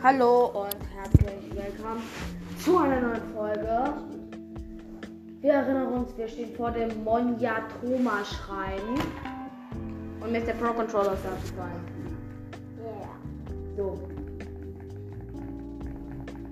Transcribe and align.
Hallo 0.00 0.46
und 0.54 0.76
herzlich 0.94 1.50
willkommen 1.50 2.04
zu 2.64 2.78
einer 2.78 3.00
neuen 3.00 3.34
Folge. 3.34 3.94
Wir 5.40 5.52
erinnern 5.54 5.92
uns, 5.92 6.16
wir 6.16 6.28
stehen 6.28 6.54
vor 6.54 6.70
dem 6.70 7.02
Monjatoma-Schrein. 7.02 8.80
Und 10.20 10.30
mir 10.30 10.38
ist 10.38 10.46
der 10.46 10.52
Pro 10.52 10.72
Controller 10.72 11.14
aufgefallen. 11.14 11.84
Yeah. 12.80 13.08
So. 13.76 13.98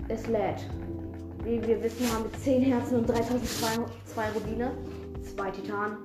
Es 0.08 0.26
lädt. 0.26 0.66
Wie 1.44 1.64
wir 1.64 1.80
wissen, 1.84 2.12
haben 2.12 2.24
wir 2.24 2.32
10 2.40 2.62
Herzen 2.64 2.96
und 2.98 3.08
3002 3.08 4.30
Rubine. 4.34 4.72
2 5.22 5.50
Titan. 5.52 5.98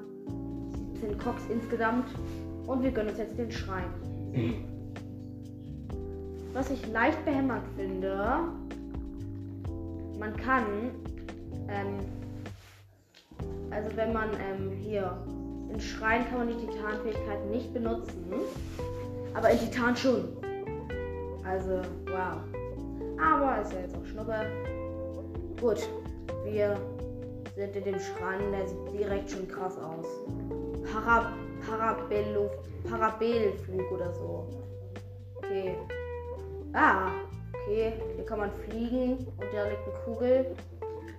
17 0.94 1.18
Cox 1.18 1.42
insgesamt. 1.50 2.06
Und 2.68 2.84
wir 2.84 2.92
gönnen 2.92 3.10
uns 3.10 3.18
jetzt 3.18 3.36
den 3.40 3.52
Schrein. 3.52 3.86
Was 6.54 6.70
ich 6.70 6.86
leicht 6.92 7.24
behämmert 7.24 7.64
finde, 7.78 8.40
man 10.20 10.36
kann, 10.36 10.92
ähm, 11.70 12.00
also 13.70 13.96
wenn 13.96 14.12
man 14.12 14.30
ähm, 14.34 14.72
hier 14.72 15.18
in 15.74 15.80
Schrein 15.80 16.28
kann 16.30 16.40
man 16.40 16.48
die 16.50 16.68
Titanfähigkeit 16.68 17.46
nicht 17.50 17.74
benutzen, 17.74 18.34
aber 19.34 19.50
in 19.52 19.60
Titan 19.60 19.96
schon. 19.96 20.28
Also, 21.46 21.82
wow. 22.08 22.38
Aber 23.22 23.62
ist 23.62 23.72
ja 23.72 23.80
jetzt 23.80 23.96
auch 23.96 24.06
Schnuppe. 24.06 24.46
Gut, 25.62 25.88
wir 26.44 26.78
sind 27.56 27.76
in 27.78 27.84
dem 27.86 28.00
Schrein, 28.00 28.52
der 28.52 28.68
sieht 28.68 29.00
direkt 29.00 29.32
schon 29.32 29.48
krass 29.48 29.78
aus. 29.78 30.06
Para, 30.92 31.32
Parabello, 31.66 32.50
Parabelflug 32.90 33.92
oder 33.92 34.12
so. 34.12 34.48
Okay. 35.38 35.78
Ah, 36.74 37.12
okay. 37.54 37.94
Hier 38.16 38.26
kann 38.26 38.40
man 38.40 38.52
fliegen 38.52 39.18
und 39.18 39.48
da 39.54 39.68
liegt 39.68 39.88
eine 39.88 39.98
Kugel. 40.06 40.56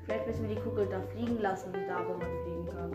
Vielleicht 0.05 0.27
müssen 0.27 0.49
wir 0.49 0.57
die 0.57 0.61
Kugel 0.63 0.87
da 0.87 1.01
fliegen 1.13 1.41
lassen, 1.41 1.73
da 1.73 2.01
wo 2.07 2.15
man 2.15 2.29
fliegen 2.43 2.67
kann. 2.69 2.91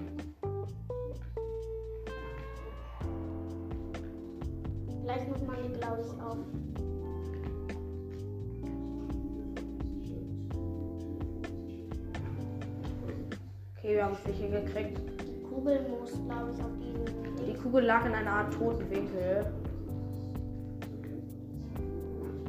Vielleicht 5.01 5.29
muss 5.29 5.41
man 5.43 5.55
die, 5.63 5.79
glaube 5.79 6.01
ich, 6.01 6.09
auf. 6.21 6.37
Okay, 13.77 13.95
wir 13.95 14.03
haben 14.03 14.17
es 14.19 14.27
nicht 14.27 14.41
hingekriegt. 14.41 14.99
Die 15.21 15.43
Kugel 15.43 15.79
muss, 15.99 16.11
glaube 16.11 16.51
ich, 16.53 16.61
auf 16.61 16.71
diesen 16.79 17.45
Die. 17.45 17.53
Kugel 17.53 17.85
lag 17.85 18.05
in 18.05 18.13
einer 18.13 18.31
Art 18.31 18.53
toten 18.53 18.89
Winkel. 18.89 19.45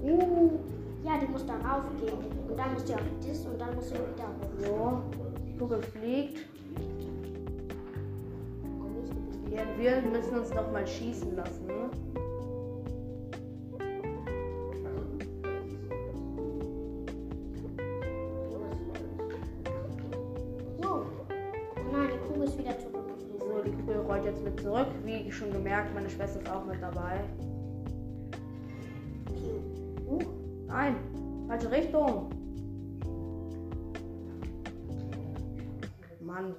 Uh, 0.08 0.58
Ja, 1.04 1.18
die 1.20 1.26
muss 1.26 1.44
da 1.46 1.54
raufgehen. 1.54 2.18
Und 2.48 2.58
dann 2.58 2.72
muss 2.74 2.84
die 2.84 2.94
auf 2.94 3.00
das 3.26 3.46
und 3.46 3.60
dann 3.60 3.74
muss 3.74 3.88
sie 3.88 3.94
wieder 3.94 4.28
hoch. 4.70 5.00
so. 5.16 5.42
Die 5.46 5.56
Kugel 5.58 5.82
fliegt. 5.82 6.38
Ja, 9.50 9.62
wir 9.76 10.02
müssen 10.10 10.38
uns 10.38 10.50
noch 10.54 10.70
mal 10.72 10.86
schießen 10.86 11.34
lassen. 11.36 11.66
ne? 11.66 11.90
Oh 20.82 21.02
nein, 21.92 22.08
die 22.12 22.28
Kugel 22.28 22.44
ist 22.48 22.58
wieder 22.58 22.78
zurückgeflogen. 22.78 23.38
So, 23.40 23.62
die 23.64 23.72
Kugel 23.72 23.96
rollt 24.08 24.24
jetzt 24.24 24.44
mit 24.44 24.60
zurück. 24.60 24.88
Wie 25.04 25.30
schon 25.32 25.52
gemerkt, 25.52 25.94
meine 25.94 26.08
Schwester 26.10 26.40
ist 26.40 26.50
auch 26.50 26.64
mit 26.66 26.80
dabei. 26.82 27.20
Falsche 31.68 31.70
Richtung. 31.70 32.30
Mann. 36.20 36.54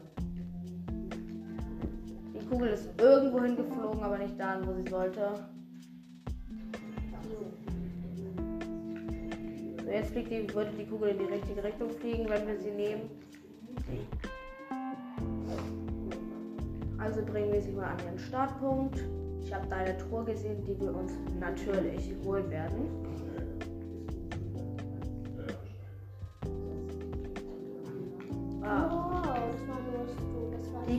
Die 2.33 2.45
Kugel 2.47 2.69
ist 2.69 2.89
irgendwo 3.00 3.41
hingeflogen, 3.41 4.01
aber 4.01 4.17
nicht 4.17 4.39
dahin, 4.39 4.67
wo 4.67 4.73
sie 4.73 4.89
sollte. 4.89 5.45
So, 9.83 9.91
jetzt 9.91 10.11
fliegt 10.11 10.31
die, 10.31 10.53
würde 10.53 10.72
die 10.78 10.85
Kugel 10.85 11.09
in 11.09 11.19
die 11.19 11.25
richtige 11.25 11.63
Richtung 11.63 11.89
fliegen, 11.91 12.28
wenn 12.29 12.47
wir 12.47 12.59
sie 12.59 12.72
nehmen. 12.72 13.09
Also 16.97 17.23
bringen 17.23 17.51
wir 17.53 17.62
sie 17.62 17.72
mal 17.72 17.85
an 17.85 17.97
ihren 18.06 18.19
Startpunkt. 18.19 19.03
Ich 19.41 19.53
habe 19.53 19.67
da 19.67 19.78
eine 19.78 19.97
Truhe 19.97 20.25
gesehen, 20.25 20.63
die 20.63 20.79
wir 20.79 20.94
uns 20.94 21.13
natürlich 21.39 22.13
holen 22.23 22.50
werden. 22.50 23.09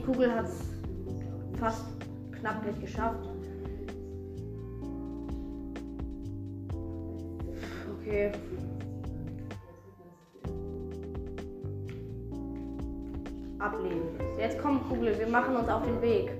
Die 0.01 0.05
Kugel 0.05 0.33
hat 0.33 0.45
es 0.45 1.59
fast 1.59 1.85
knapp 2.39 2.65
nicht 2.65 2.81
geschafft. 2.81 3.27
Okay. 7.99 8.31
Ablehnen. 13.59 14.01
Jetzt 14.39 14.57
komm, 14.59 14.81
Kugel, 14.89 15.17
wir 15.19 15.27
machen 15.27 15.55
uns 15.55 15.69
auf 15.69 15.83
den 15.83 16.01
Weg. 16.01 16.31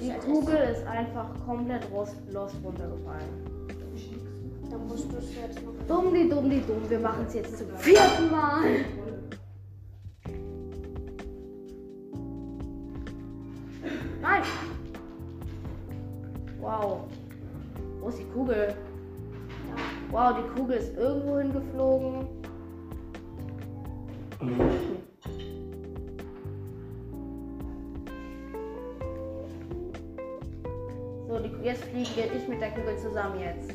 Die 0.00 0.12
Kugel 0.26 0.56
ist 0.72 0.86
einfach 0.86 1.28
komplett 1.46 1.90
lost, 1.90 2.16
lost 2.30 2.56
runtergefallen. 2.64 3.52
Dann 4.70 4.86
musst 4.86 5.12
du 5.12 5.16
es 5.18 5.34
jetzt 5.34 5.62
noch. 5.62 5.72
Dumm, 5.86 6.14
die 6.14 6.28
dumm, 6.28 6.48
die 6.48 6.60
dumm. 6.60 6.88
Wir 6.88 6.98
machen 6.98 7.24
es 7.26 7.34
jetzt 7.34 7.58
zum 7.58 7.68
vierten 7.76 8.30
Mal. 8.30 8.62
Nein! 14.20 14.42
Wow. 16.60 17.00
Wo 18.00 18.08
ist 18.08 18.18
die 18.18 18.24
Kugel? 18.24 18.74
Wow, 20.10 20.34
die 20.36 20.60
Kugel 20.60 20.76
ist 20.76 20.96
irgendwo 20.96 21.38
hingeflogen. 21.38 22.26
Jetzt 31.62 31.84
fliegen 31.84 32.10
wir 32.16 32.32
nicht 32.32 32.48
mit 32.48 32.60
der 32.60 32.70
Kugel 32.70 32.96
zusammen 32.98 33.40
jetzt. 33.40 33.74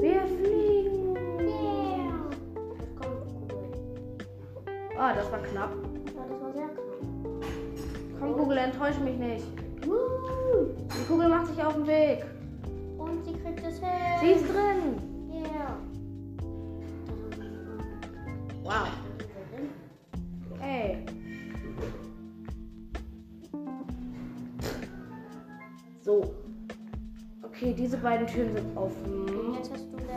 Wir 0.00 0.20
fliegen. 0.22 1.16
Yeah. 1.38 2.20
Ah, 4.98 5.14
das 5.14 5.30
war 5.30 5.38
knapp. 5.40 5.70
Ja, 6.14 6.24
das 6.28 6.40
war 6.42 6.52
sehr 6.52 6.68
knapp. 6.68 7.50
Komm, 8.18 8.36
Kugel, 8.36 8.58
enttäusch 8.58 8.98
mich 8.98 9.16
nicht. 9.16 9.44
Die 9.82 11.04
Kugel 11.08 11.28
macht 11.28 11.46
sich 11.46 11.62
auf 11.62 11.74
den 11.74 11.86
Weg. 11.86 12.24
Und 12.98 13.24
sie 13.24 13.32
kriegt 13.32 13.66
es 13.66 13.78
hin. 13.78 13.88
Sie 14.20 14.32
ist 14.32 14.44
drin. 14.48 15.09
Türen 28.32 28.52
sind 28.52 28.76
offen. 28.76 29.56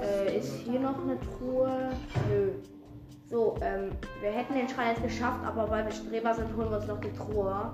Äh, 0.02 0.38
ist 0.38 0.54
hier 0.60 0.80
noch 0.80 1.02
eine 1.02 1.18
Truhe? 1.20 1.92
Nö. 2.30 2.52
So, 3.30 3.56
ähm, 3.62 3.92
wir 4.22 4.32
hätten 4.32 4.54
den 4.54 4.70
Schrein 4.70 4.90
jetzt 4.90 5.04
geschafft, 5.04 5.44
aber 5.46 5.70
weil 5.70 5.86
wir 5.86 5.92
Streber 5.92 6.34
sind, 6.34 6.56
holen 6.56 6.70
wir 6.70 6.78
uns 6.78 6.88
noch 6.88 7.02
die 7.02 7.12
Truhe. 7.12 7.72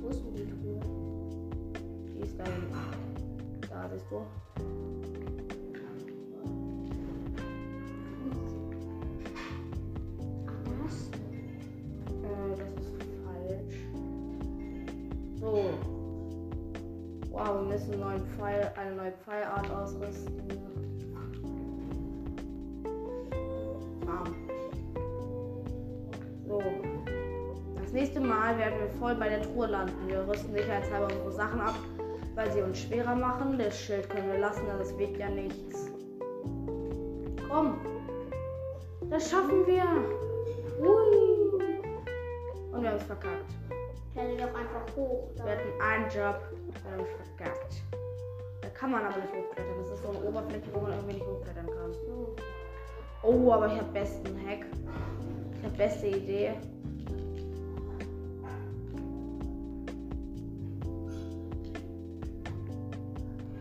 Wo 0.00 0.08
ist 0.08 0.24
denn 0.24 0.34
die 0.36 0.46
Truhe? 0.46 0.80
Die 2.14 2.20
ist 2.20 2.38
da. 2.38 2.44
Da 3.68 3.88
siehst 3.92 4.06
du. 4.10 4.22
neue 18.98 19.12
Pfeilart 19.24 19.70
ausrüsten. 19.70 20.48
Bam. 24.04 24.34
So. 26.48 26.62
Das 27.80 27.92
nächste 27.92 28.20
Mal 28.20 28.58
werden 28.58 28.80
wir 28.80 28.88
voll 28.98 29.14
bei 29.14 29.28
der 29.28 29.42
Truhe 29.42 29.68
landen. 29.68 30.08
Wir 30.08 30.26
rüsten 30.26 30.52
sicherheitshalber 30.52 31.06
unsere 31.06 31.32
Sachen 31.32 31.60
ab, 31.60 31.74
weil 32.34 32.50
sie 32.52 32.60
uns 32.60 32.80
schwerer 32.80 33.14
machen. 33.14 33.56
Das 33.56 33.80
Schild 33.80 34.10
können 34.10 34.32
wir 34.32 34.38
lassen, 34.38 34.62
das 34.66 34.90
es 34.90 35.18
ja 35.18 35.28
nichts. 35.28 35.90
Komm. 37.48 37.78
Das 39.10 39.30
schaffen 39.30 39.64
wir. 39.66 39.84
Ui. 40.80 41.62
Und 42.72 42.82
wir 42.82 42.90
haben 42.90 42.96
es 42.96 43.04
verkackt. 43.04 43.50
Stell 44.10 44.36
doch 44.36 44.54
einfach 44.54 44.96
hoch. 44.96 45.30
Dann. 45.36 45.46
Wir 45.46 45.52
hatten 45.52 45.80
einen 45.80 46.04
Job, 46.04 46.40
wir 46.82 46.92
haben 46.92 47.04
es 47.04 47.36
verkackt. 47.36 48.07
Kann 48.78 48.92
man 48.92 49.04
aber 49.04 49.16
nicht 49.16 49.34
hochklettern. 49.34 49.74
Das 49.80 49.90
ist 49.90 50.02
so 50.02 50.10
eine 50.10 50.20
Oberfläche, 50.20 50.72
wo 50.72 50.80
man 50.80 50.92
irgendwie 50.92 51.14
nicht 51.14 51.26
hochklettern 51.26 51.66
kann. 51.66 51.92
Oh, 53.24 53.52
aber 53.52 53.66
ich 53.66 53.72
habe 53.72 53.92
besten 53.92 54.28
Hack. 54.46 54.66
Ich 55.58 55.64
habe 55.64 55.76
beste 55.76 56.06
Idee. 56.06 56.52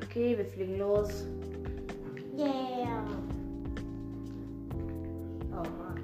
Okay, 0.04 0.38
wir 0.38 0.46
fliegen 0.46 0.78
los. 0.78 1.26
Yeah. 2.38 3.04
Oh 5.52 5.56
Mann. 5.56 6.02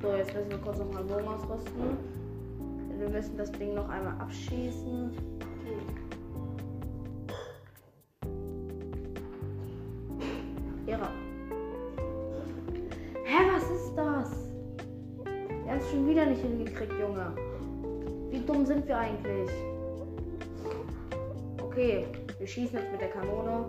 So, 0.00 0.14
jetzt 0.14 0.34
müssen 0.34 0.50
wir 0.50 0.58
kurz 0.58 0.78
nochmal 0.78 1.04
Bogen 1.04 1.28
ausrüsten. 1.28 1.98
Wir 2.98 3.08
müssen 3.10 3.36
das 3.36 3.52
Ding 3.52 3.74
noch 3.74 3.88
einmal 3.90 4.14
abschießen. 4.18 5.12
Hingekriegt, 16.74 17.00
Junge. 17.00 17.32
Wie 18.30 18.40
dumm 18.40 18.66
sind 18.66 18.86
wir 18.86 18.98
eigentlich? 18.98 19.50
Okay, 21.62 22.06
wir 22.38 22.46
schießen 22.46 22.78
jetzt 22.78 22.92
mit 22.92 23.00
der 23.00 23.10
Kanone. 23.10 23.66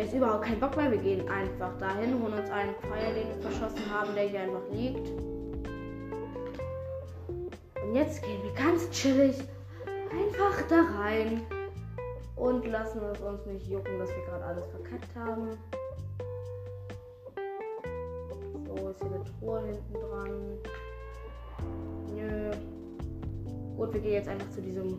Habe 0.00 0.08
jetzt 0.08 0.16
überhaupt 0.16 0.44
keinen 0.44 0.60
Bock 0.60 0.76
mehr. 0.76 0.90
Wir 0.90 0.98
gehen 0.98 1.28
einfach 1.28 1.76
dahin, 1.78 2.22
holen 2.22 2.32
uns 2.32 2.50
einen 2.50 2.74
Pfeil, 2.76 3.14
den 3.14 3.28
wir 3.28 3.50
verschossen 3.50 3.90
haben, 3.90 4.14
der 4.14 4.28
hier 4.28 4.40
einfach 4.40 4.62
liegt. 4.72 5.08
Und 7.82 7.94
jetzt 7.94 8.22
gehen 8.22 8.42
wir 8.42 8.52
ganz 8.52 8.88
chillig 8.90 9.36
einfach 10.10 10.62
da 10.68 10.82
rein 10.98 11.42
und 12.36 12.66
lassen 12.66 13.02
es 13.12 13.20
uns 13.20 13.44
nicht 13.44 13.66
jucken, 13.68 13.98
dass 13.98 14.08
wir 14.08 14.24
gerade 14.24 14.44
alles 14.44 14.64
verkackt 14.70 15.14
haben. 15.16 15.50
So, 18.66 18.88
ist 18.88 19.02
hier 19.02 19.12
eine 19.12 19.24
Truhe 19.38 19.60
hinten 19.66 19.92
dran. 19.92 20.58
Nö. 22.14 22.50
Gut, 23.76 23.92
wir 23.92 24.00
gehen 24.00 24.12
jetzt 24.12 24.28
einfach 24.28 24.50
zu 24.50 24.62
diesem, 24.62 24.98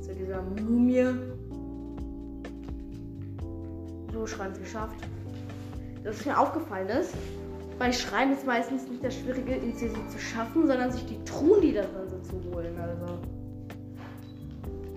zu 0.00 0.14
dieser 0.14 0.40
Mumie. 0.42 1.39
Ist 4.24 4.38
geschafft. 4.58 4.96
Das 6.04 6.16
ist 6.16 6.26
mir 6.26 6.38
aufgefallen 6.38 6.88
ist. 6.88 7.14
Bei 7.78 7.90
Schreien 7.92 8.32
ist 8.32 8.46
meistens 8.46 8.86
nicht 8.88 9.02
das 9.02 9.14
Schwierige, 9.14 9.58
sie 9.74 9.88
zu 9.88 10.18
schaffen, 10.18 10.66
sondern 10.66 10.92
sich 10.92 11.06
die 11.06 11.22
Truhen, 11.24 11.62
die 11.62 11.72
da 11.72 11.80
drin 11.82 12.08
sind, 12.08 12.26
zu 12.26 12.54
holen. 12.54 12.78
Also. 12.78 13.18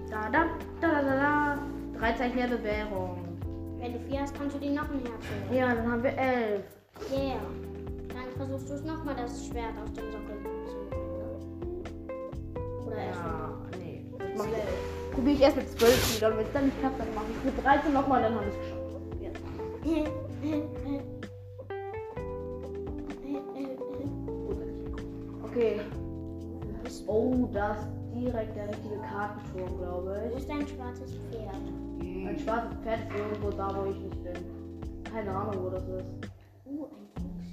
Da, 0.10 0.30
da, 0.30 0.46
da, 0.82 1.02
da, 1.02 1.16
da. 1.16 1.58
Drei 1.98 2.12
Zeichen 2.14 2.38
der 2.38 2.48
Bewährung. 2.48 3.24
Wenn 3.80 3.94
du 3.94 4.00
vier 4.00 4.22
hast, 4.22 4.36
kannst 4.38 4.56
du 4.56 4.60
die 4.60 4.72
noch 4.72 4.90
ein 4.90 5.00
Herz 5.00 5.24
holen. 5.50 5.58
Ja, 5.58 5.74
dann 5.74 5.90
haben 5.90 6.04
wir 6.04 6.18
elf. 6.18 6.64
Yeah. 7.12 7.40
Dann 8.10 8.36
versuchst 8.36 8.70
du 8.70 8.74
es 8.74 8.84
nochmal, 8.84 9.16
das 9.16 9.48
Schwert 9.48 9.74
aus 9.82 9.94
dem 9.94 10.12
Sockel 10.12 10.38
zu 10.68 10.76
holen. 10.76 11.84
Oder 12.86 12.98
erst 12.98 13.20
Ja, 13.20 13.50
nee. 13.80 14.06
Zwölf. 14.36 14.48
ich, 14.48 15.14
probiere 15.14 15.36
ich 15.36 15.42
erst 15.42 15.56
mit 15.56 15.70
12 15.80 16.18
wieder 16.18 16.28
und 16.32 16.38
wenn 16.38 16.46
es 16.46 16.54
dann 16.54 16.66
nicht 16.66 16.80
klappt, 16.80 17.00
dann 17.00 17.16
mache 17.16 17.26
ich 17.30 17.46
mit 17.46 17.64
13 17.64 17.94
nochmal, 17.94 18.22
dann 18.22 18.36
habe 18.36 18.46
ich 18.46 18.54
es 18.54 18.60
geschafft. 18.60 18.83
Okay. 25.44 25.82
Oh, 27.08 27.50
das 27.52 27.78
ist 27.80 27.88
direkt 28.16 28.56
der 28.56 28.70
richtige 28.70 28.98
Kartenturm, 29.02 29.78
glaube 29.78 30.22
Wo 30.24 30.30
ich. 30.30 30.38
ist 30.38 30.50
dein 30.50 30.66
schwarzes 30.68 31.16
Pferd? 31.30 31.56
Ein 32.00 32.40
schwarzes 32.40 32.78
Pferd 32.82 33.00
ist 33.10 33.18
irgendwo 33.18 33.50
da, 33.52 33.76
wo 33.76 33.90
ich 33.92 33.98
nicht 33.98 34.24
bin. 34.24 35.04
Keine 35.04 35.32
Ahnung, 35.36 35.66
wo 35.66 35.70
das 35.70 35.84
ist. 35.84 36.06
Uh, 36.66 36.86
ein 36.86 37.08
Fuchs. 37.22 37.50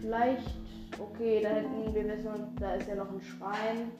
Vielleicht, 0.00 0.60
okay, 1.00 1.40
da 1.42 1.48
hinten, 1.48 1.92
wir 1.92 2.04
wissen, 2.04 2.30
da 2.60 2.74
ist 2.74 2.88
ja 2.88 2.94
noch 2.94 3.10
ein 3.10 3.20
Schrein. 3.20 3.90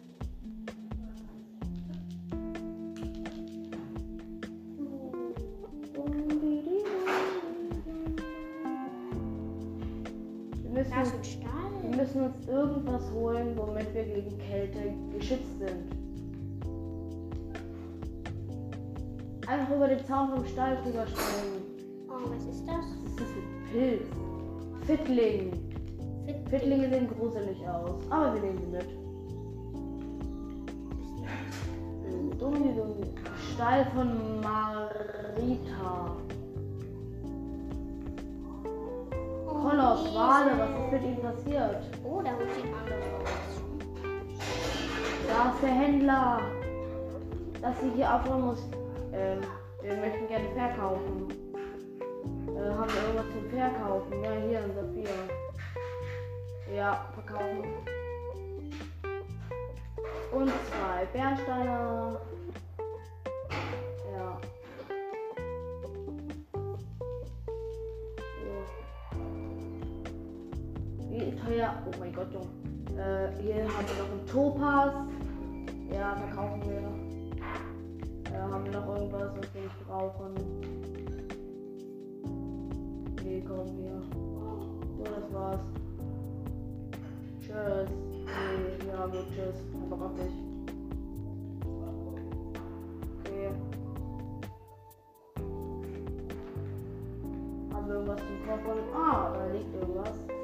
Müssen 12.15 12.23
uns 12.33 12.49
irgendwas 12.49 13.11
holen, 13.13 13.53
womit 13.57 13.93
wir 13.95 14.05
gegen 14.05 14.39
Kälte 14.39 14.95
geschützt 15.17 15.59
sind. 15.59 15.93
Einfach 19.47 19.75
über 19.77 19.89
den 19.89 20.05
Zaun 20.07 20.31
vom 20.31 20.47
Stall 20.47 20.77
drüber 20.85 21.07
springen. 21.07 21.63
Oh, 22.09 22.31
was 22.31 22.45
ist 22.45 22.67
das? 22.67 22.85
Das 23.17 23.29
ist 23.29 23.37
ein 23.37 23.65
Pilz. 23.73 24.07
Fittling. 24.87 25.53
Fit- 26.27 26.49
Fittlinge 26.51 26.89
sehen 26.91 27.09
gruselig 27.19 27.57
aus, 27.69 27.95
aber 28.11 28.35
wir 28.35 28.41
nehmen 28.43 28.59
sie 28.59 28.67
mit. 28.67 28.87
Dummi, 32.41 32.75
dummi. 32.75 33.07
Stall 33.55 33.87
von 33.95 34.41
Marita. 34.41 36.17
Koloss, 39.69 40.01
Esel. 40.01 40.15
Wale, 40.15 40.59
was 40.59 40.71
ist 40.71 40.93
mit 40.93 41.03
ihm 41.03 41.21
passiert? 41.21 41.83
Oh, 42.05 42.23
Hund 42.23 42.51
sieht 42.55 42.65
anders 42.65 43.05
aus. 43.15 43.29
Da 45.29 45.51
ist 45.53 45.63
der 45.63 45.71
Händler. 45.71 46.41
Dass 47.61 47.75
sie 47.81 47.91
hier 47.91 48.15
aufhören 48.15 48.43
muss. 48.47 48.63
Ähm, 49.13 49.41
wir 49.83 49.97
möchten 49.97 50.29
gerne 50.29 50.49
verkaufen. 50.55 51.29
Äh, 52.47 52.71
haben 52.71 52.91
wir 52.95 53.03
irgendwas 53.03 53.27
zum 53.33 53.51
Verkaufen? 53.51 54.23
Ja, 54.23 54.31
hier 54.49 54.59
ein 54.61 54.75
Saphir. 54.75 55.11
Ja, 56.75 57.05
verkaufen. 57.15 57.65
Und 60.33 60.49
zwei 60.49 61.05
Bernsteine. 61.13 62.21
Teuer? 71.59 71.75
Oh 71.87 71.99
mein 71.99 72.13
Gott, 72.13 72.29
Junge. 72.33 72.47
Äh, 73.01 73.43
hier 73.43 73.65
haben 73.65 73.87
wir 73.89 73.97
noch 73.99 74.11
einen 74.13 74.27
Topaz. 74.27 74.95
Ja, 75.93 76.15
verkaufen 76.15 76.63
wir. 76.63 78.33
Äh, 78.33 78.41
haben 78.41 78.65
wir 78.65 78.73
noch 78.73 78.95
irgendwas, 78.95 79.33
was 79.37 79.55
wir 79.55 79.63
nicht 79.63 79.87
brauchen? 79.87 80.35
Nee, 83.25 83.45
komm 83.47 83.67
hier. 83.77 84.01
So, 84.97 85.05
das 85.05 85.33
war's. 85.33 85.61
Tschüss. 87.41 87.91
Nee, 88.25 88.89
ja 88.89 89.07
gut, 89.07 89.27
tschüss. 89.35 89.65
Aber 89.91 90.07
auch 90.07 90.13
nicht. 90.13 90.37
Okay. 93.19 93.51
Haben 97.73 97.89
wir 97.89 97.95
irgendwas 97.95 98.21
zum 98.21 98.47
Kochen? 98.47 98.95
Ah, 98.95 99.33
da 99.35 99.47
liegt 99.53 99.75
irgendwas. 99.75 100.38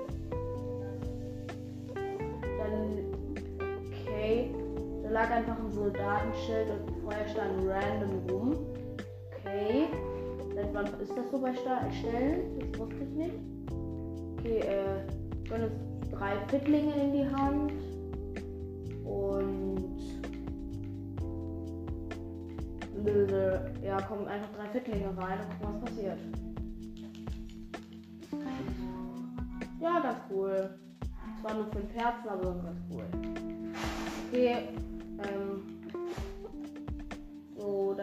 Lag 5.25 5.31
einfach 5.37 5.59
ein 5.59 5.71
Soldatenschild 5.73 6.69
und 6.71 6.88
ein 6.88 7.02
Feuerstein 7.02 7.69
random 7.69 8.31
rum. 8.31 8.57
Okay. 9.38 9.87
Seit 10.54 10.75
wann 10.75 10.87
ist 11.00 11.16
das 11.16 11.31
so 11.31 11.40
bei 11.40 11.54
Sta- 11.54 11.90
Stellen? 11.90 12.59
Das 12.59 12.78
wusste 12.81 12.97
ich 12.97 13.11
nicht. 13.16 13.35
Okay, 14.38 14.59
äh. 14.61 15.49
Können 15.49 15.64
uns 15.64 16.11
drei 16.11 16.33
Fittlinge 16.49 16.93
in 16.95 17.12
die 17.12 17.26
Hand. 17.37 17.73
Und. 19.04 19.99
Ja, 23.83 24.00
kommen 24.00 24.26
einfach 24.26 24.49
drei 24.57 24.66
Fittlinge 24.73 25.07
rein 25.19 25.38
und 25.40 25.61
gucken, 25.61 25.83
was 25.83 25.90
passiert. 25.90 26.19
Ja, 29.81 30.00
ganz 30.00 30.19
cool. 30.31 30.71
Zwar 31.43 31.54
nur 31.54 31.66
fünf 31.66 31.95
Herzen, 31.95 32.28
aber 32.28 32.54
ganz 32.62 32.81
cool. 32.90 33.04
Okay, 34.33 34.69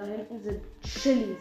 da 0.02 0.08
hinten 0.08 0.40
sind 0.42 0.62
Chilis. 0.82 1.38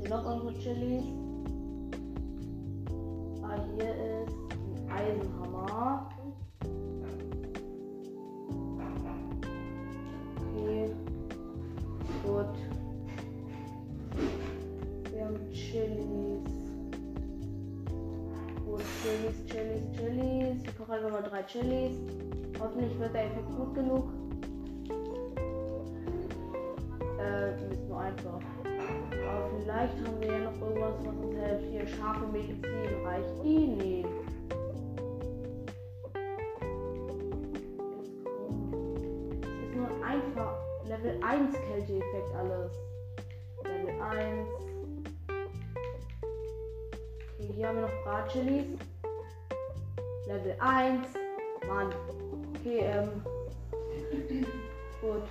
Sind 0.00 0.10
noch 0.10 0.24
irgendwo 0.26 0.50
Chilis? 0.58 1.04
Ah, 3.42 3.58
hier 3.76 3.94
ist 3.94 4.34
ein 4.52 4.90
Eisenhammer. 4.90 6.10
Okay. 10.52 10.90
Gut. 12.22 12.54
Wir 15.10 15.24
haben 15.24 15.52
Chilis. 15.52 16.44
Gut, 18.66 18.82
Chilis, 19.02 19.46
Chilis, 19.46 19.82
Chilis. 19.96 20.62
Ich 20.64 20.76
koche 20.76 20.92
einfach 20.92 21.10
mal 21.10 21.22
drei 21.22 21.42
Chilis. 21.44 22.27
Hoffentlich 22.60 22.98
wird 22.98 23.14
der 23.14 23.26
Effekt 23.26 23.56
gut 23.56 23.74
genug. 23.74 24.04
Äh, 27.20 27.72
ist 27.72 27.88
nur 27.88 28.00
einfach. 28.00 28.40
Aber 29.28 29.50
vielleicht 29.58 29.94
haben 30.06 30.20
wir 30.20 30.28
ja 30.28 30.38
noch 30.38 30.60
irgendwas, 30.60 30.94
was 31.04 31.16
uns 31.16 31.36
hilft. 31.36 31.64
Hier, 31.70 31.86
scharfe 31.86 32.26
Medizin. 32.32 32.68
Reicht. 33.04 33.28
Jetzt 33.44 33.84
komm. 38.46 38.64
Es 39.42 39.68
ist 39.68 39.76
nur 39.76 40.04
einfach. 40.04 40.56
Level 40.86 41.20
1 41.22 41.54
Kälteeffekt 41.54 42.34
alles. 42.34 42.72
Level 43.64 44.00
1. 44.00 44.48
Okay, 47.38 47.52
hier 47.54 47.68
haben 47.68 47.76
wir 47.76 47.82
noch 47.82 48.04
Bratchilis. 48.04 48.66
Level 50.26 50.56
1. 50.58 51.06
Mann. 51.68 51.92
Okay, 52.68 52.84
ähm. 52.84 53.08
Gut. 55.00 55.22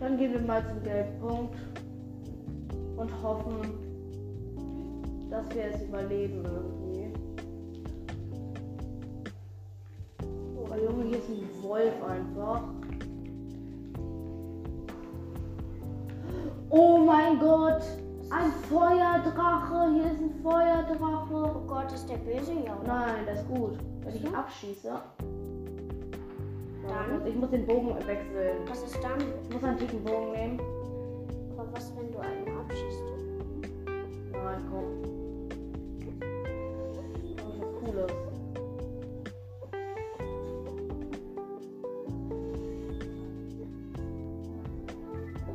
Dann 0.00 0.18
gehen 0.18 0.32
wir 0.32 0.40
mal 0.40 0.60
zum 0.66 0.82
Geldpunkt 0.82 1.54
und 2.96 3.22
hoffen, 3.22 3.60
dass 5.30 5.48
wir 5.54 5.66
es 5.66 5.82
überleben 5.82 6.44
irgendwie. 6.44 7.12
Oh 10.56 10.74
Junge, 10.74 11.04
hier 11.04 11.18
ist 11.18 11.28
ein 11.28 11.62
Wolf 11.62 11.94
einfach. 12.02 12.62
Oh 16.70 16.98
mein 16.98 17.38
Gott! 17.38 17.82
Ein 18.30 18.50
Feuerdrache! 18.68 19.92
Hier 19.94 20.06
ist 20.06 20.20
ein 20.20 20.42
Feuerdrache! 20.42 21.52
Oh 21.54 21.66
Gott, 21.68 21.92
ist 21.92 22.08
der 22.08 22.16
böse, 22.16 22.52
ja, 22.64 22.76
oder? 22.82 22.88
Nein, 22.88 23.26
das 23.26 23.40
ist 23.42 23.48
gut. 23.48 23.78
Wenn 24.00 24.16
ich 24.16 24.24
ihn 24.24 24.34
abschieße. 24.34 24.90
Dann? 26.88 27.26
Ich 27.26 27.34
muss 27.34 27.50
den 27.50 27.66
Bogen 27.66 27.94
wechseln. 28.06 28.58
Was 28.68 28.82
ist 28.82 29.02
dann? 29.02 29.20
Ich 29.42 29.54
muss 29.54 29.64
einen 29.64 29.78
dicken 29.78 30.04
Bogen 30.04 30.32
nehmen. 30.32 30.60
Aber 31.56 31.68
was, 31.72 31.92
wenn 31.96 32.12
du 32.12 32.18
einen 32.18 32.58
abschießt? 32.58 33.02
Nein, 34.32 34.64
komm. 34.70 34.84
Oh, 37.42 37.52
was 37.58 37.70
Cooles. 37.80 38.12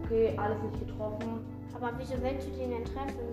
Okay, 0.03 0.33
alles 0.37 0.61
nicht 0.63 0.79
getroffen. 0.87 1.45
Aber 1.73 1.91
wieso 1.97 2.13
willst 2.21 2.47
du 2.47 2.51
den 2.51 2.71
denn 2.71 2.85
treffen? 2.85 3.27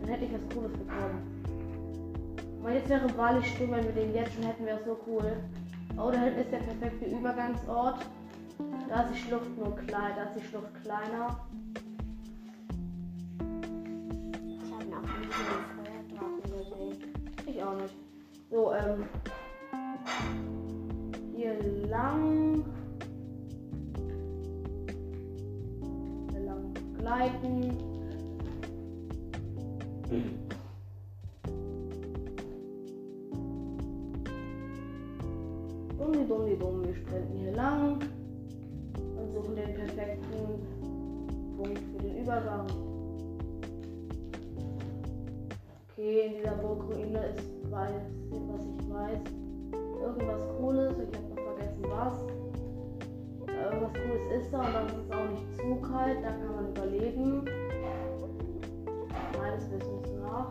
Dann 0.00 0.08
hätte 0.08 0.24
ich 0.24 0.32
was 0.32 0.54
Cooles 0.54 0.72
bekommen. 0.72 1.36
Aber 2.62 2.72
jetzt 2.72 2.88
wäre 2.88 3.06
Bali 3.08 3.42
stumm, 3.44 3.72
wenn 3.72 3.84
wir 3.84 3.92
den 3.92 4.14
jetzt 4.14 4.34
schon 4.34 4.44
hätten, 4.44 4.64
wäre 4.64 4.78
es 4.78 4.84
so 4.84 4.96
cool. 5.06 5.36
Oh, 5.98 6.10
da 6.10 6.20
hinten 6.20 6.40
ist 6.40 6.52
der 6.52 6.58
perfekte 6.58 7.06
Übergangsort. 7.06 8.06
Da 8.88 9.02
ist 9.02 9.14
die 9.14 9.18
Schlucht 9.28 9.56
nur 9.56 9.74
klein, 9.76 10.12
da 10.14 10.24
ist 10.24 10.36
die 10.36 10.46
Schlucht 10.46 10.74
kleiner. 10.82 11.40
Ich 14.46 14.72
habe 14.72 14.84
noch 14.84 15.02
nie 15.02 15.28
einen 15.32 15.64
Feuerdrachen 15.74 16.42
gesehen. 16.42 17.14
Ich 17.46 17.62
auch 17.62 17.76
nicht. 17.76 17.94
So, 18.50 18.72
ähm. 18.74 19.08
Ist 54.30 54.52
da 54.52 54.58
und 54.58 54.74
dann 54.74 54.86
ist 54.86 54.96
es 54.98 55.10
auch 55.10 55.28
nicht 55.30 55.56
zu 55.56 55.76
kalt. 55.88 56.18
Da 56.22 56.30
kann 56.30 56.54
man 56.56 56.68
überleben. 56.70 57.44
Meines 59.38 59.70
Wissens 59.70 60.08
nach. 60.22 60.48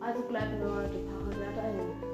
Also 0.00 0.22
bleiben 0.28 0.58
wir 0.60 0.68
mal 0.68 0.88
die 0.88 1.04
Parallel 1.08 1.54
dahin. 1.54 2.12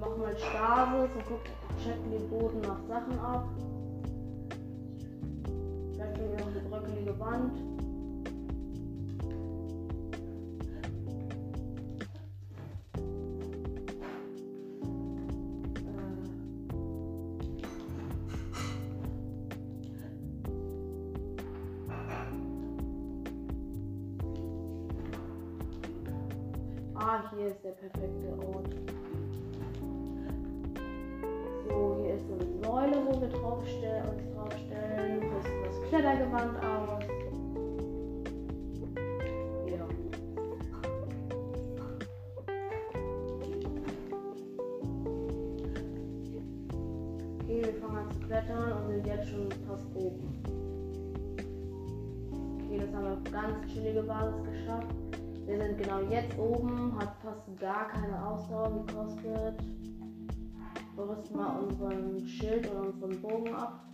Also, 0.00 0.16
mal 0.16 0.36
Stasis 0.38 1.10
und 1.14 1.24
gucken, 1.26 1.52
checken 1.82 2.10
den 2.10 2.28
Boden 2.28 2.60
nach 2.60 2.80
Sachen 2.88 3.18
ab. 3.20 3.44
Eine 7.26 7.65
klettern 48.36 48.72
und 48.72 48.88
sind 48.88 49.06
jetzt 49.06 49.28
schon 49.30 49.50
fast 49.66 49.86
oben. 49.94 50.42
Okay, 52.54 52.80
das 52.80 52.94
haben 52.94 53.04
wir 53.04 53.12
auf 53.12 53.24
ganz 53.32 53.72
chillige 53.72 54.02
Basis 54.02 54.44
geschafft. 54.44 54.94
Wir 55.46 55.58
sind 55.58 55.78
genau 55.78 56.00
jetzt 56.10 56.38
oben, 56.38 56.98
hat 56.98 57.16
fast 57.22 57.58
gar 57.58 57.88
keine 57.88 58.26
Ausdauer 58.26 58.84
gekostet. 58.84 59.54
Wir 60.96 61.08
rüsten 61.08 61.36
mal 61.36 61.60
unseren 61.60 62.26
Schild 62.26 62.70
oder 62.70 62.88
unseren 62.88 63.20
Bogen 63.22 63.54
ab. 63.54 63.84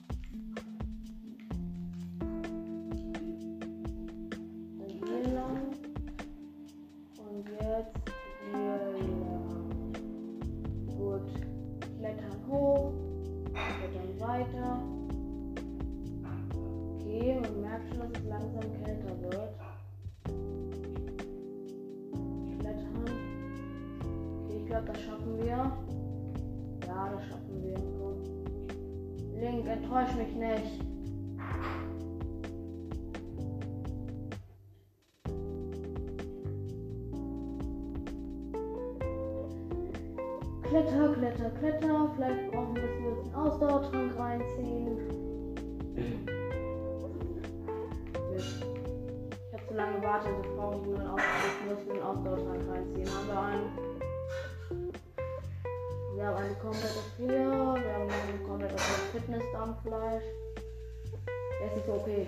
Der 61.62 61.76
ist 61.76 61.88
okay. 61.88 62.26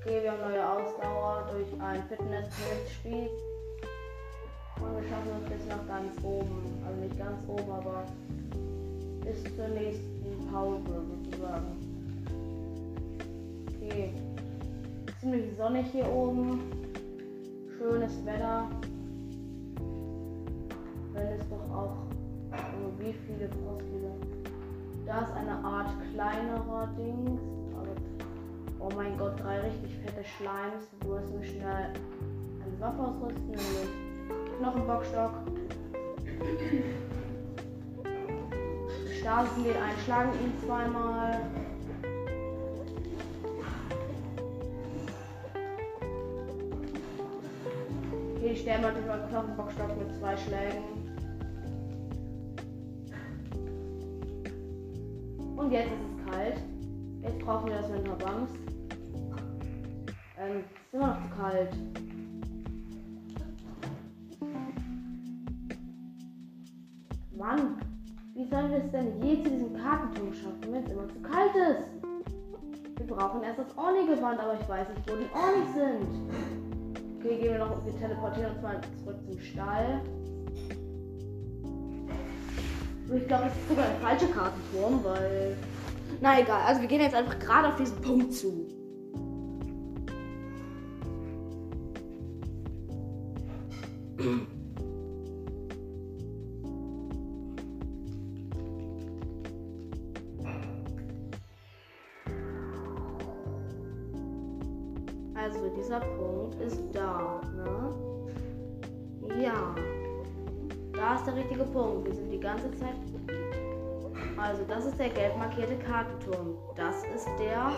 Okay, 0.00 0.22
wir 0.22 0.32
haben 0.32 0.40
neue 0.40 0.68
Ausdauer 0.68 1.48
durch 1.52 1.80
ein 1.80 2.02
Fitness-Spieß. 2.08 3.30
Und 4.80 4.96
wir 4.96 5.08
schaffen 5.08 5.30
es 5.44 5.52
bis 5.52 5.66
nach 5.68 5.86
ganz 5.86 6.16
oben. 6.24 6.82
Also 6.84 7.00
nicht 7.00 7.16
ganz 7.16 7.38
oben, 7.46 7.70
aber 7.70 8.06
bis 9.24 9.44
zur 9.54 9.68
nächsten 9.68 10.50
Pause 10.50 11.04
sozusagen. 11.22 11.76
Okay. 13.76 14.12
Ziemlich 15.20 15.56
sonnig 15.56 15.86
hier 15.92 16.10
oben. 16.10 16.60
Schönes 17.78 18.26
Wetter. 18.26 18.68
Wenn 21.12 21.26
es 21.38 21.48
doch 21.48 21.70
auch 21.70 21.96
oh, 22.50 22.98
wie 22.98 23.12
viele 23.12 23.48
Frostlieder. 23.48 24.37
Da 25.08 25.20
ist 25.22 25.32
eine 25.32 25.64
Art 25.64 25.88
kleinerer 26.12 26.86
Dings. 26.98 27.40
Oh 28.78 28.90
mein 28.94 29.16
Gott, 29.16 29.40
drei 29.40 29.60
richtig 29.60 29.96
fette 30.04 30.22
Schleims. 30.22 30.86
Du 31.00 31.08
musst 31.08 31.34
mir 31.34 31.42
schnell 31.42 31.94
eine 32.62 32.78
Waffe 32.78 33.00
ausrüsten, 33.00 33.46
nämlich 33.46 33.88
Knochenbockstock. 34.58 35.32
Stasen 39.18 39.64
geht 39.64 39.76
ein, 39.76 39.96
schlagen 40.04 40.32
ihn 40.44 40.52
zweimal. 40.66 41.40
Okay, 48.36 48.50
ich 48.52 48.60
sterbe 48.60 48.82
natürlich 48.82 49.08
mal 49.08 49.26
Knochenbockstock 49.30 49.98
mit 49.98 50.14
zwei 50.16 50.36
Schlägen. 50.36 51.07
Und 55.68 55.74
jetzt 55.74 55.92
ist 55.92 56.00
es 56.00 56.32
kalt. 56.32 56.62
Jetzt 57.20 57.38
brauchen 57.40 57.68
wir 57.68 57.76
das 57.76 57.92
Winterbams. 57.92 58.50
Ähm, 60.40 60.60
ist 60.60 60.94
immer 60.94 61.08
noch 61.08 61.20
zu 61.20 61.36
kalt. 61.36 61.76
Mann, 67.36 67.76
wie 68.32 68.48
sollen 68.48 68.70
wir 68.70 68.78
es 68.78 68.90
denn 68.92 69.22
je 69.22 69.42
zu 69.44 69.50
diesem 69.50 69.76
Kartenturm 69.76 70.32
schaffen, 70.32 70.72
wenn 70.72 70.84
es 70.84 70.90
immer 70.90 71.06
zu 71.06 71.20
kalt 71.20 71.54
ist? 71.54 71.90
Wir 72.96 73.14
brauchen 73.14 73.42
erst 73.42 73.58
das 73.58 73.76
Orni-Gewand, 73.76 74.40
aber 74.40 74.58
ich 74.58 74.66
weiß 74.66 74.88
nicht, 74.88 75.10
wo 75.10 75.16
die 75.16 75.28
Ornis 75.34 75.74
sind. 75.74 77.18
Okay, 77.18 77.40
gehen 77.42 77.52
wir 77.52 77.58
noch, 77.58 77.84
wir 77.84 77.94
teleportieren 77.98 78.52
uns 78.52 78.62
mal 78.62 78.80
zurück 79.04 79.18
zum 79.22 79.38
Stall. 79.38 80.00
Ich 83.14 83.26
glaube, 83.26 83.44
das 83.44 83.56
ist 83.56 83.68
sogar 83.68 83.86
ein 83.86 84.00
falscher 84.02 84.28
Kartenturm, 84.28 85.02
weil. 85.02 85.56
Na 86.20 86.40
egal, 86.40 86.62
also 86.66 86.80
wir 86.80 86.88
gehen 86.88 87.00
jetzt 87.00 87.14
einfach 87.14 87.38
gerade 87.38 87.68
auf 87.68 87.76
diesen 87.76 88.00
Punkt 88.02 88.34
zu. 88.34 88.66
Das 114.78 114.86
ist 114.86 114.98
der 115.00 115.08
gelb 115.08 115.36
markierte 115.36 115.76
Kartenturm. 115.76 116.56
Das 116.76 117.02
ist 117.12 117.26
der 117.40 117.72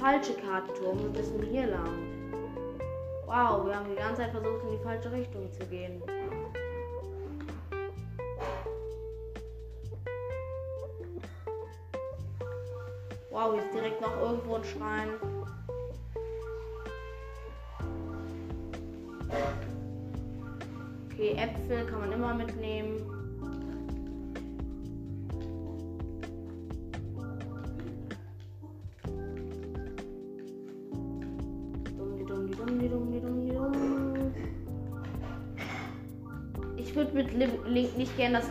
falsche 0.00 0.32
Kartenturm. 0.32 0.98
Wir 0.98 1.10
müssen 1.10 1.42
hier 1.42 1.66
lang. 1.66 1.90
Wow, 3.26 3.66
wir 3.66 3.76
haben 3.76 3.90
die 3.90 3.96
ganze 3.96 4.22
Zeit 4.22 4.30
versucht, 4.30 4.62
in 4.64 4.78
die 4.78 4.82
falsche 4.82 5.12
Richtung 5.12 5.52
zu 5.52 5.66
gehen. 5.66 6.02
Wow, 13.28 13.52
hier 13.52 13.62
ist 13.62 13.74
direkt 13.74 14.00
noch 14.00 14.16
irgendwo 14.18 14.54
ein 14.54 14.64
Schrein. 14.64 15.08
Okay, 21.12 21.36
Äpfel 21.36 21.84
kann 21.84 22.00
man 22.00 22.12
immer 22.12 22.32
mitnehmen. 22.32 23.15
Würde 36.96 37.12
mit 37.12 37.32
Link 37.34 37.96
nicht 37.96 38.16
gern 38.16 38.32
das 38.32 38.50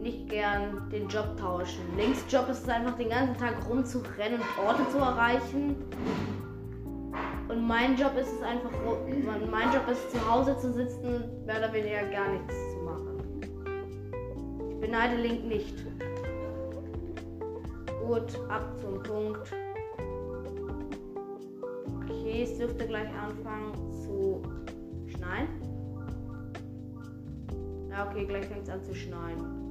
nicht 0.00 0.28
gern 0.30 0.88
den 0.90 1.08
Job 1.08 1.36
tauschen. 1.38 1.80
Links 1.96 2.24
Job 2.30 2.48
ist 2.48 2.62
es 2.62 2.68
einfach 2.68 2.96
den 2.96 3.10
ganzen 3.10 3.36
Tag 3.36 3.56
rumzurennen 3.68 4.40
und 4.40 4.64
Orte 4.66 4.88
zu 4.90 4.98
erreichen. 4.98 5.76
Und 7.48 7.66
mein 7.66 7.96
Job 7.96 8.16
ist 8.16 8.32
es 8.32 8.42
einfach, 8.42 8.70
mein 9.50 9.72
Job 9.72 9.88
ist 9.90 10.10
zu 10.10 10.30
Hause 10.30 10.56
zu 10.58 10.72
sitzen 10.72 11.16
und 11.16 11.46
mehr 11.46 11.58
oder 11.58 11.72
weniger 11.72 12.04
gar 12.04 12.28
nichts 12.28 12.54
zu 12.72 12.78
machen. 12.84 13.20
Ich 14.70 14.80
beneide 14.80 15.16
Link 15.16 15.44
nicht. 15.44 15.74
Gut, 18.06 18.38
ab 18.48 18.80
zum 18.80 19.02
Punkt. 19.02 19.52
Okay, 22.04 22.42
es 22.44 22.56
dürfte 22.56 22.86
gleich 22.86 23.08
anfangen 23.08 23.89
okay, 28.10 28.26
gleich 28.26 28.46
fängt 28.46 28.64
es 28.64 28.70
an 28.70 28.82
zu 28.84 28.94
schneien. 28.94 29.70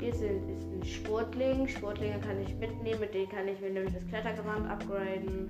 Hier 0.00 0.14
sind, 0.14 0.48
ist 0.48 0.66
ein 0.72 0.84
Sportling. 0.84 1.66
Sportlinge 1.68 2.18
kann 2.20 2.40
ich 2.40 2.54
mitnehmen, 2.56 3.00
mit 3.00 3.14
denen 3.14 3.28
kann 3.28 3.48
ich 3.48 3.60
mir 3.60 3.70
nämlich 3.70 3.94
das 3.94 4.06
Klettergewand 4.08 4.68
upgraden. 4.68 5.48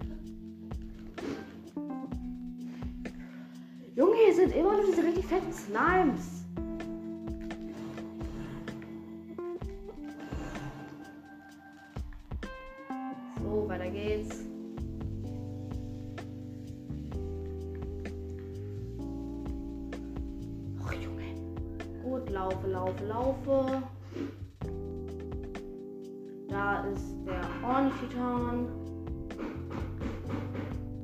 Junge, 3.95 4.15
hier 4.25 4.35
sind 4.35 4.55
immer 4.55 4.77
noch 4.77 4.85
diese 4.89 5.03
richtig 5.03 5.27
fetten 5.27 5.53
Slimes. 5.53 6.38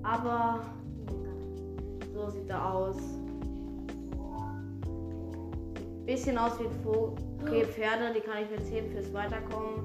Aber 0.04 0.60
so 2.14 2.28
sieht 2.30 2.48
er 2.50 2.64
aus. 2.74 2.96
Bisschen 6.06 6.36
aus 6.36 6.58
wie 6.60 6.64
ein 6.66 6.72
Vogel. 6.82 7.14
Okay, 7.42 7.64
Pferde, 7.64 8.12
die 8.14 8.20
kann 8.20 8.42
ich 8.42 8.50
mir 8.50 8.56
jetzt 8.56 8.70
heben 8.70 8.90
fürs 8.90 9.10
Weiterkommen. 9.12 9.84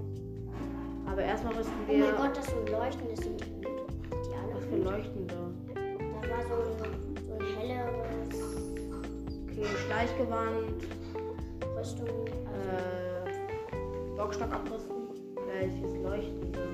Aber 1.09 1.21
erstmal 1.21 1.53
rüsten 1.55 1.73
Oh 1.87 1.91
wir. 1.91 2.05
mein 2.05 2.15
Gott, 2.17 2.37
das 2.37 2.45
so 2.47 2.55
ein 2.59 2.67
leuchtendes 2.67 3.19
sind 3.19 3.39
die 3.41 4.35
alle 4.35 4.53
was 4.55 4.63
für 4.65 4.75
gut. 4.75 4.83
Leuchtende. 4.85 5.35
Da 5.73 5.81
war 6.29 6.43
so 6.43 6.53
ein, 6.83 6.93
so 7.27 7.33
ein 7.33 7.41
helleres 7.57 8.35
Okay, 9.47 9.65
Schleichgewand. 9.87 10.77
Rüstung. 11.77 12.07
Äh, 12.07 12.11
Bockstock 14.17 14.51
abrüsten. 14.53 14.95
Welches 15.47 15.93
Leuchtende? 16.03 16.59
Ja, 16.59 16.65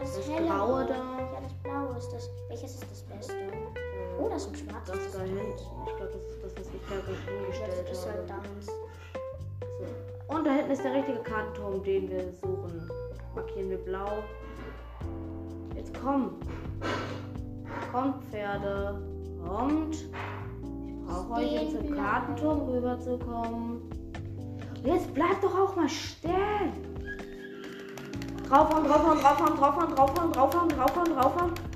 das, 0.00 0.16
das. 0.16 0.26
Graue 0.26 0.86
da. 0.86 1.21
Ist 2.02 2.12
das. 2.12 2.30
Welches 2.48 2.74
ist 2.74 2.90
das 2.90 3.02
Beste? 3.02 3.34
Oh, 4.18 4.28
das 4.28 4.42
ist 4.42 4.48
ein 4.48 4.56
schwarzes. 4.56 5.04
Das 5.04 5.12
da 5.12 5.20
hinten. 5.20 5.52
Ich 5.86 5.96
glaube, 5.96 6.12
das 6.12 6.22
ist 6.22 6.42
das, 6.42 6.52
was 6.56 6.66
ich 6.66 7.86
Das 7.86 7.98
ist 7.98 8.06
halt 8.06 8.28
deins. 8.28 8.66
So. 8.66 10.34
Und 10.34 10.44
da 10.44 10.50
hinten 10.50 10.72
ist 10.72 10.82
der 10.82 10.94
richtige 10.94 11.18
Kartenturm, 11.18 11.80
den 11.84 12.10
wir 12.10 12.32
suchen. 12.32 12.90
Markieren 13.36 13.70
wir 13.70 13.78
blau. 13.78 14.24
Jetzt 15.76 15.92
komm. 16.02 16.40
Kommt, 17.92 18.24
Pferde. 18.24 19.00
Kommt. 19.46 19.94
Ich 19.94 21.06
brauche 21.06 21.32
euch 21.34 21.52
jetzt 21.52 21.76
zum 21.76 21.94
Kartenturm 21.94 22.68
rüberzukommen. 22.68 23.80
Und 23.80 24.86
Jetzt 24.86 25.14
bleibt 25.14 25.44
doch 25.44 25.56
auch 25.56 25.76
mal 25.76 25.88
stehen. 25.88 26.72
Draufhauen, 28.48 28.88
draufhauen, 28.88 29.20
draufhauen, 29.20 29.56
draufhauen, 29.56 29.94
draufhauen, 29.94 30.32
draufhauen, 30.32 30.68
draufhauen, 30.68 31.14
draufhauen. 31.14 31.71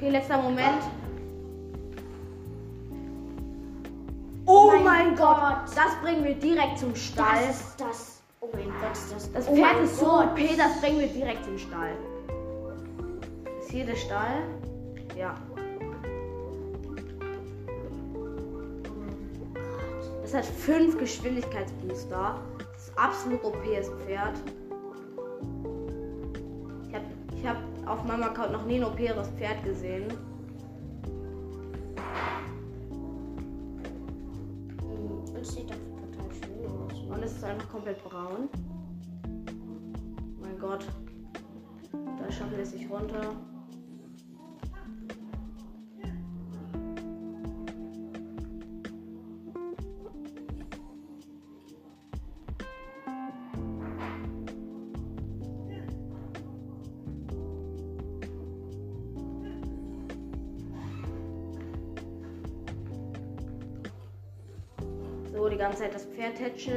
Okay, 0.00 0.12
letzter 0.12 0.40
Moment. 0.40 0.82
Oh 4.46 4.70
mein, 4.72 4.84
Mein 4.84 5.14
Gott. 5.14 5.36
Gott. 5.36 5.76
Das 5.76 5.94
bringen 6.00 6.24
wir 6.24 6.34
direkt 6.36 6.78
zum 6.78 6.96
Stall. 6.96 7.46
Das 7.46 7.60
ist 7.60 7.78
das. 7.78 8.22
Oh 8.40 8.48
mein 8.50 8.72
Gott, 8.80 8.92
ist 8.92 9.12
das. 9.12 9.30
Das 9.30 9.46
Pferd 9.46 9.82
ist 9.84 9.98
so. 9.98 10.06
OP, 10.06 10.38
das 10.56 10.80
bringen 10.80 11.00
wir 11.00 11.08
direkt 11.08 11.44
zum 11.44 11.58
Stall. 11.58 11.92
Ist 13.60 13.70
hier 13.70 13.84
der 13.84 13.96
Stall? 13.96 14.42
Ja. 15.18 15.34
Das 20.22 20.32
hat 20.32 20.46
fünf 20.46 20.96
Geschwindigkeitsbooster. 20.96 22.40
Das 22.72 22.88
ist 22.88 22.98
absolut 22.98 23.44
OPs 23.44 23.90
Pferd. 24.06 24.40
Auf 27.90 28.04
meinem 28.04 28.22
Account 28.22 28.52
noch 28.52 28.64
nie 28.64 28.76
ein 28.76 28.84
OPeres 28.84 29.28
Pferd 29.36 29.64
gesehen. 29.64 30.04
Und 66.66 66.76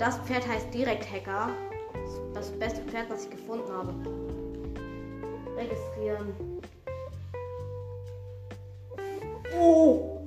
das 0.00 0.18
Pferd 0.20 0.48
heißt 0.48 0.72
direkt 0.72 1.10
Hacker. 1.10 1.50
Das 2.36 2.50
beste 2.50 2.82
Pferd, 2.82 3.08
was 3.08 3.24
ich 3.24 3.30
gefunden 3.30 3.72
habe. 3.72 3.94
Registrieren. 5.56 6.34
Oh! 9.58 10.20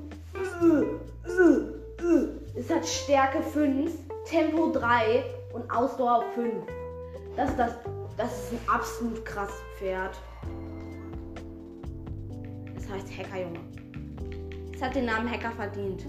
Es 2.56 2.70
hat 2.72 2.86
Stärke 2.88 3.44
5, 3.44 3.92
Tempo 4.26 4.72
3 4.72 5.24
und 5.54 5.70
Ausdauer 5.70 6.26
5. 6.34 6.52
Das, 7.36 7.52
ist 7.52 7.60
das, 7.60 7.74
das 8.18 8.44
ist 8.44 8.54
ein 8.54 8.70
absolut 8.70 9.24
krasses 9.24 9.62
Pferd. 9.78 10.20
Das 12.74 12.90
heißt 12.90 13.18
Hacker, 13.18 13.44
Junge. 13.44 13.60
Es 14.74 14.82
hat 14.82 14.96
den 14.96 15.06
Namen 15.06 15.30
Hacker 15.30 15.52
verdient. 15.52 16.08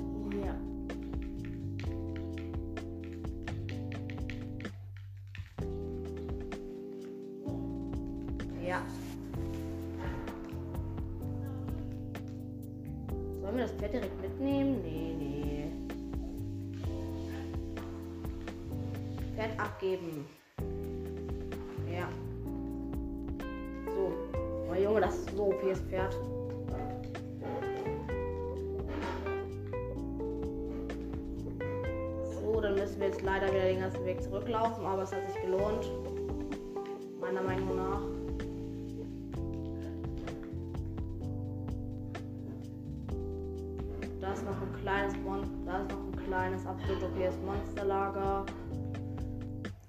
Okayes 47.11 47.35
Monsterlager. 47.45 48.45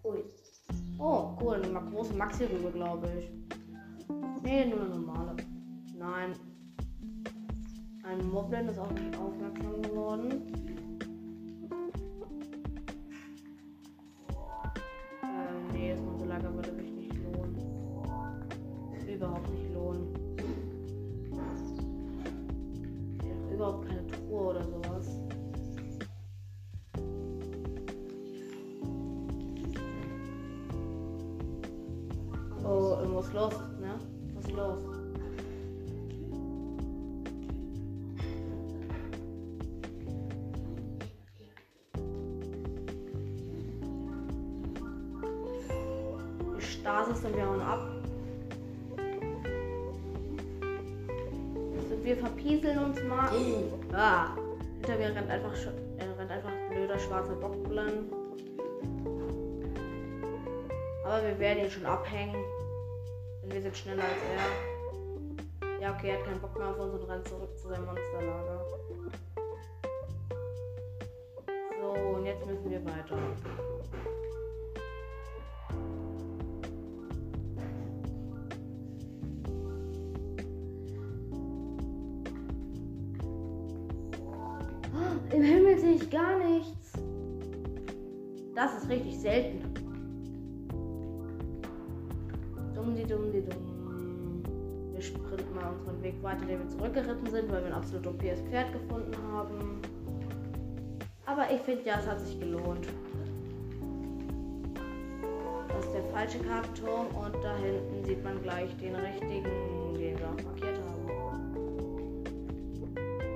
Ui. 0.03 0.23
Oh, 0.97 1.38
cool, 1.41 1.55
eine 1.55 1.91
große 1.91 2.13
Maxi-Rübe, 2.13 2.71
glaube 2.71 3.07
ich. 3.19 3.31
Nee, 4.43 4.65
nur 4.65 4.81
eine 4.81 4.89
normale. 4.89 5.36
Nein. 5.97 6.36
Ein 8.03 8.29
Moblin 8.29 8.67
ist 8.67 8.79
auch 8.79 8.91
nicht 8.91 9.17
aufmerksam 9.17 9.81
geworden. 9.81 10.81
Werden 61.41 61.63
ihn 61.63 61.71
schon 61.71 61.88
abhängen. 61.88 62.45
Denn 63.41 63.51
wir 63.51 63.62
sind 63.63 63.75
schneller 63.75 64.04
als 64.04 64.21
er. 64.38 65.82
Ja, 65.82 65.95
okay, 65.95 66.10
er 66.10 66.19
hat 66.19 66.25
keinen 66.25 66.39
Bock 66.39 66.56
mehr 66.56 66.67
auf 66.69 66.77
uns 66.77 66.93
und 66.93 67.10
rennt 67.10 67.27
zurück 67.27 67.58
zu 67.58 67.69
seinem 67.69 67.86
Monsterlager. 67.86 68.63
So, 71.82 71.93
und 72.15 72.25
jetzt 72.27 72.45
müssen 72.45 72.69
wir 72.69 72.86
weiter. 72.86 73.17
Im 85.32 85.41
Himmel 85.41 85.80
sehe 85.80 85.95
ich 85.95 86.08
gar 86.12 86.38
nichts. 86.38 86.91
Das 88.54 88.75
ist 88.75 88.88
richtig 88.89 89.17
selten. 89.17 89.70
Weiter, 96.23 96.45
den 96.45 96.60
wir 96.60 96.67
zurückgeritten 96.69 97.29
sind, 97.29 97.51
weil 97.51 97.62
wir 97.62 97.67
ein 97.67 97.73
absolut 97.73 98.07
OPs 98.07 98.41
Pferd 98.49 98.71
gefunden 98.71 99.15
haben. 99.31 99.81
Aber 101.25 101.49
ich 101.51 101.62
finde 101.62 101.84
ja, 101.86 101.99
es 101.99 102.07
hat 102.07 102.19
sich 102.19 102.39
gelohnt. 102.39 102.88
Das 105.67 105.86
ist 105.86 105.93
der 105.93 106.03
falsche 106.12 106.39
Kartenturm 106.39 107.07
und 107.07 107.36
da 107.43 107.55
hinten 107.57 108.03
sieht 108.05 108.23
man 108.23 108.41
gleich 108.43 108.75
den 108.77 108.95
richtigen, 108.95 109.43
den 109.95 110.17
wir 110.17 110.27
markiert 110.43 110.77
haben. 110.77 111.07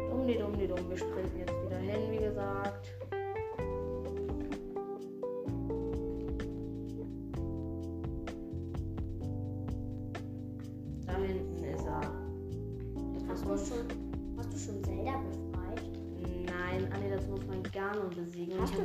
Dumm, 0.10 0.28
die 0.28 0.38
dumm, 0.38 0.54
dumm. 0.54 0.90
Wir 0.90 0.98
sprinten 0.98 1.40
jetzt 1.40 1.65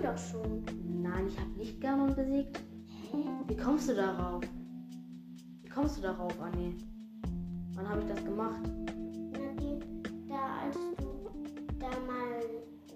du 0.01 0.09
doch 0.09 0.19
schon. 0.19 0.63
Nein, 1.03 1.27
ich 1.29 1.39
habe 1.39 1.51
nicht 1.57 1.81
Ganon 1.81 2.15
besiegt. 2.15 2.61
Wie 3.47 3.57
kommst 3.57 3.89
du 3.89 3.95
darauf? 3.95 4.43
Wie 5.63 5.69
kommst 5.69 5.99
du 5.99 6.03
darauf, 6.03 6.33
Anni? 6.41 6.77
Wann 7.75 7.89
habe 7.89 8.01
ich 8.01 8.07
das 8.07 8.25
gemacht? 8.25 8.61
Na, 9.33 9.39
die, 9.61 9.79
da, 10.29 10.65
als 10.65 10.77
du 10.77 11.31
da 11.79 11.89
mal 12.07 12.41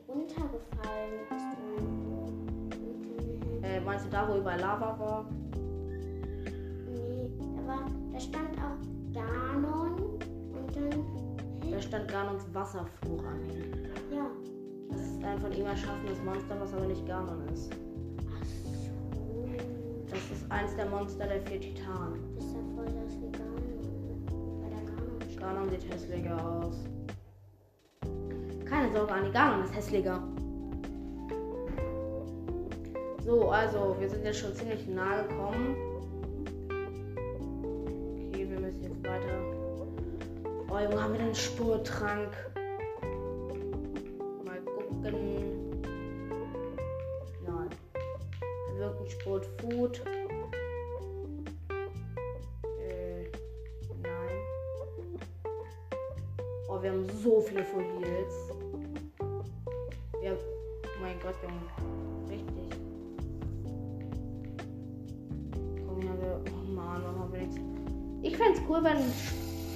runtergefallen 0.08 1.20
bist. 1.30 1.58
Und, 1.78 3.64
Äh, 3.64 3.80
meinst 3.80 4.06
du 4.06 4.10
da, 4.10 4.28
wo 4.28 4.36
überall 4.38 4.60
Lava 4.60 4.98
war? 4.98 5.24
nee, 6.86 7.30
da 7.56 7.66
war, 7.66 7.90
da 8.12 8.20
stand 8.20 8.50
auch 8.58 8.78
Ganon 9.12 10.00
und 10.52 10.76
dann, 10.76 11.70
Da 11.70 11.80
stand 11.80 12.08
Ganons 12.08 12.44
Wasserfluch, 12.52 13.24
Anni. 13.24 13.83
Das 14.90 15.00
ist 15.00 15.24
ein 15.24 15.38
von 15.38 15.52
ihm 15.52 15.66
erschaffenes 15.66 16.18
Monster, 16.24 16.56
was 16.60 16.72
aber 16.74 16.86
nicht 16.86 17.06
Ganon 17.06 17.48
ist. 17.52 17.70
Ach 18.30 18.44
so. 18.44 19.48
Das 20.10 20.30
ist 20.30 20.50
eins 20.50 20.76
der 20.76 20.86
Monster 20.86 21.26
der 21.26 21.40
vier 21.42 21.60
Titanen. 21.60 22.20
Das 22.36 22.44
ist 22.44 22.54
ja 22.54 22.60
voll 22.74 22.86
das 22.86 23.14
wie 23.20 23.30
Ganon. 23.32 24.60
Bei 24.62 24.68
der 24.68 24.84
Ganon. 24.84 25.36
Ganon 25.36 25.70
sieht 25.70 25.92
hässlicher 25.92 26.62
aus. 26.62 26.76
Keine 28.64 28.92
Sorge, 28.92 29.12
Anni, 29.12 29.30
Ganon 29.30 29.64
ist 29.64 29.76
hässlicher. 29.76 30.22
So, 33.24 33.50
also, 33.50 33.96
wir 33.98 34.10
sind 34.10 34.24
jetzt 34.24 34.40
schon 34.40 34.54
ziemlich 34.54 34.86
nah 34.86 35.22
gekommen. 35.22 35.76
Okay, 38.28 38.46
wir 38.50 38.60
müssen 38.60 38.82
jetzt 38.82 39.02
weiter. 39.02 39.38
Oh, 40.68 40.78
Junge, 40.78 41.02
haben 41.02 41.12
wir 41.12 41.18
denn 41.18 41.26
einen 41.28 41.34
Spurtrank? 41.34 42.30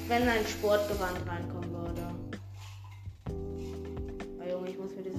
Wenn 0.09 0.27
ein 0.27 0.47
Sportgewand 0.47 1.19
reinkommen 1.29 1.71
würde. 1.71 2.01
Oh, 4.41 4.51
Junge, 4.51 4.71
ich 4.71 4.79
muss 4.79 4.97
mir 4.97 5.03
das... 5.03 5.13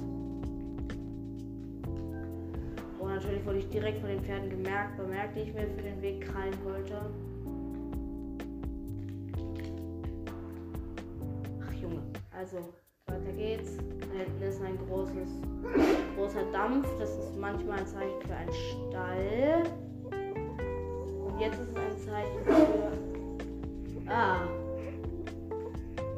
Oh, 2.98 3.06
natürlich 3.06 3.46
wurde 3.46 3.58
ich 3.58 3.68
direkt 3.70 4.00
von 4.00 4.08
den 4.10 4.20
Pferden 4.24 4.50
gemerkt, 4.50 4.96
bemerkt, 4.96 5.36
die 5.36 5.42
ich 5.42 5.54
mir 5.54 5.68
für 5.68 5.82
den 5.82 6.02
Weg 6.02 6.22
krallen 6.22 6.56
wollte. 6.64 7.00
Ach 11.64 11.72
Junge, 11.80 12.02
also 12.36 12.58
weiter 13.06 13.32
geht's. 13.36 13.76
Da 13.76 14.18
hinten 14.18 14.42
ist 14.42 14.60
ein 14.60 14.76
großes, 14.88 15.30
großer 16.16 16.50
Dampf. 16.50 16.88
Das 16.98 17.10
ist 17.10 17.36
manchmal 17.38 17.78
ein 17.78 17.86
Zeichen 17.86 18.20
für 18.26 18.34
einen 18.34 18.52
Stall. 18.52 19.62
Und 21.24 21.38
jetzt 21.38 21.60
ist 21.60 21.68
es 21.68 21.76
ein 21.76 21.98
Zeichen 21.98 22.44
für. 22.44 24.10
Ah. 24.10 24.59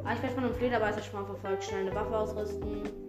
Ah, 0.05 0.13
ich 0.13 0.21
werde 0.21 0.35
von 0.35 0.43
einem 0.43 0.55
Flederbeißer 0.55 1.01
schon 1.01 1.21
mal 1.21 1.25
verfolgt. 1.25 1.63
Schnell 1.63 1.81
eine 1.81 1.95
Waffe 1.95 2.17
ausrüsten. 2.17 3.02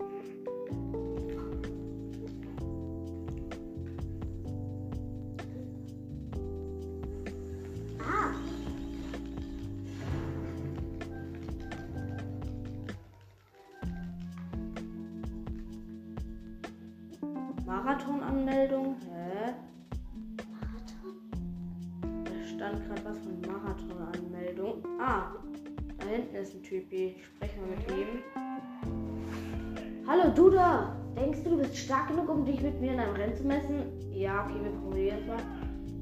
Mit 32.64 32.81
mir 32.81 32.92
in 32.92 33.00
einem 33.00 33.14
Rennen 33.14 33.37
zu 33.37 33.44
messen? 33.44 33.92
Ja, 34.11 34.44
okay, 34.44 34.59
wir 34.62 34.72
probieren 34.81 35.18
es 35.20 35.27
mal. 35.27 35.37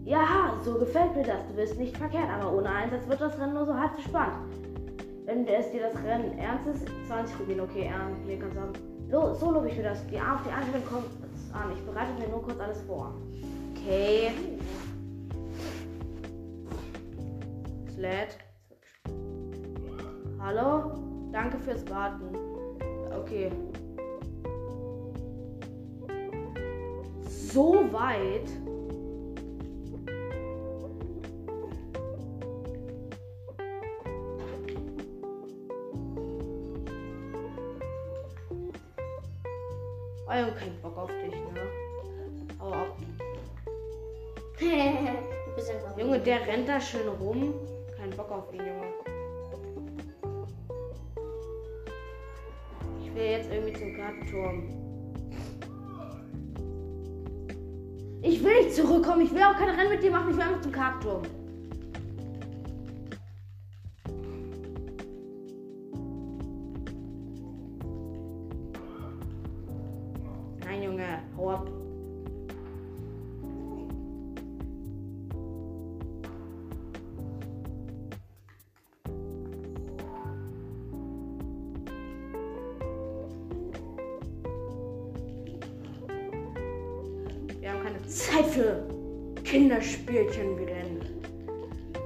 Ja, 0.05 0.55
so 0.65 0.79
gefällt 0.79 1.15
mir 1.17 1.25
das. 1.25 1.47
Du 1.49 1.55
bist 1.55 1.79
nicht 1.79 1.97
verkehrt, 1.97 2.29
aber 2.29 2.53
ohne 2.53 2.71
Einsatz 2.71 3.07
wird 3.09 3.21
das 3.21 3.39
Rennen 3.39 3.55
nur 3.55 3.67
so 3.67 3.75
halb 3.75 3.93
so 3.97 4.03
spannend. 4.03 4.53
Wenn 5.25 5.47
es 5.47 5.71
dir 5.71 5.83
das 5.83 6.03
Rennen 6.05 6.39
ernst 6.39 6.67
ist, 6.67 6.87
20 7.09 7.41
Rubin, 7.41 7.61
okay, 7.61 7.91
mir 8.27 8.39
kannst 8.39 8.57
haben. 8.57 8.73
So, 9.11 9.35
so 9.35 9.51
lobe 9.51 9.69
ich 9.69 9.77
mir 9.77 9.85
das. 9.85 10.07
Die 10.07 10.19
A 10.19 10.37
auf 10.37 10.43
die 10.45 10.51
Anwendung 10.51 10.85
kommt 10.89 11.07
es 11.07 11.55
an. 11.55 11.73
Ich 11.77 11.85
bereite 11.85 12.13
mir 12.19 12.29
nur 12.29 12.43
kurz 12.43 12.59
alles 12.59 12.81
vor. 12.83 13.13
Okay. 13.77 14.31
Sled. 17.95 18.39
Hallo? 20.41 20.93
Danke 21.33 21.59
fürs 21.59 21.89
Warten. 21.91 22.37
Okay. 23.17 23.51
So 27.53 27.85
weit. 27.93 28.49
Oh, 40.27 40.33
Junge, 40.33 40.53
kein 40.53 40.81
Bock 40.81 40.97
auf 40.97 41.11
dich, 41.23 41.35
ne? 41.53 41.61
Hau 42.59 42.73
ab. 42.73 42.97
du 44.59 45.55
bist 45.55 45.71
einfach. 45.71 45.99
Junge, 45.99 46.21
der 46.21 46.47
rennt 46.47 46.67
da 46.71 46.81
schön 46.81 47.07
rum. 47.07 47.53
Kein 47.99 48.09
Bock 48.17 48.31
auf 48.31 48.51
ihn, 48.55 48.61
Junge. 48.61 48.87
Ich 53.03 53.15
will 53.15 53.25
jetzt 53.25 53.53
irgendwie 53.53 53.75
zum 53.75 53.95
Kartenturm. 53.95 54.82
Ich 58.43 58.49
will 58.49 58.65
nicht 58.65 58.75
zurückkommen. 58.75 59.21
Ich 59.21 59.33
will 59.33 59.43
auch 59.45 59.57
keine 59.57 59.71
Rennen 59.71 59.91
mit 59.91 60.03
dir 60.03 60.11
machen. 60.11 60.31
Ich 60.31 60.37
will 60.37 60.43
einfach 60.43 60.63
zum 60.63 60.73
Kartenturm. 60.73 61.23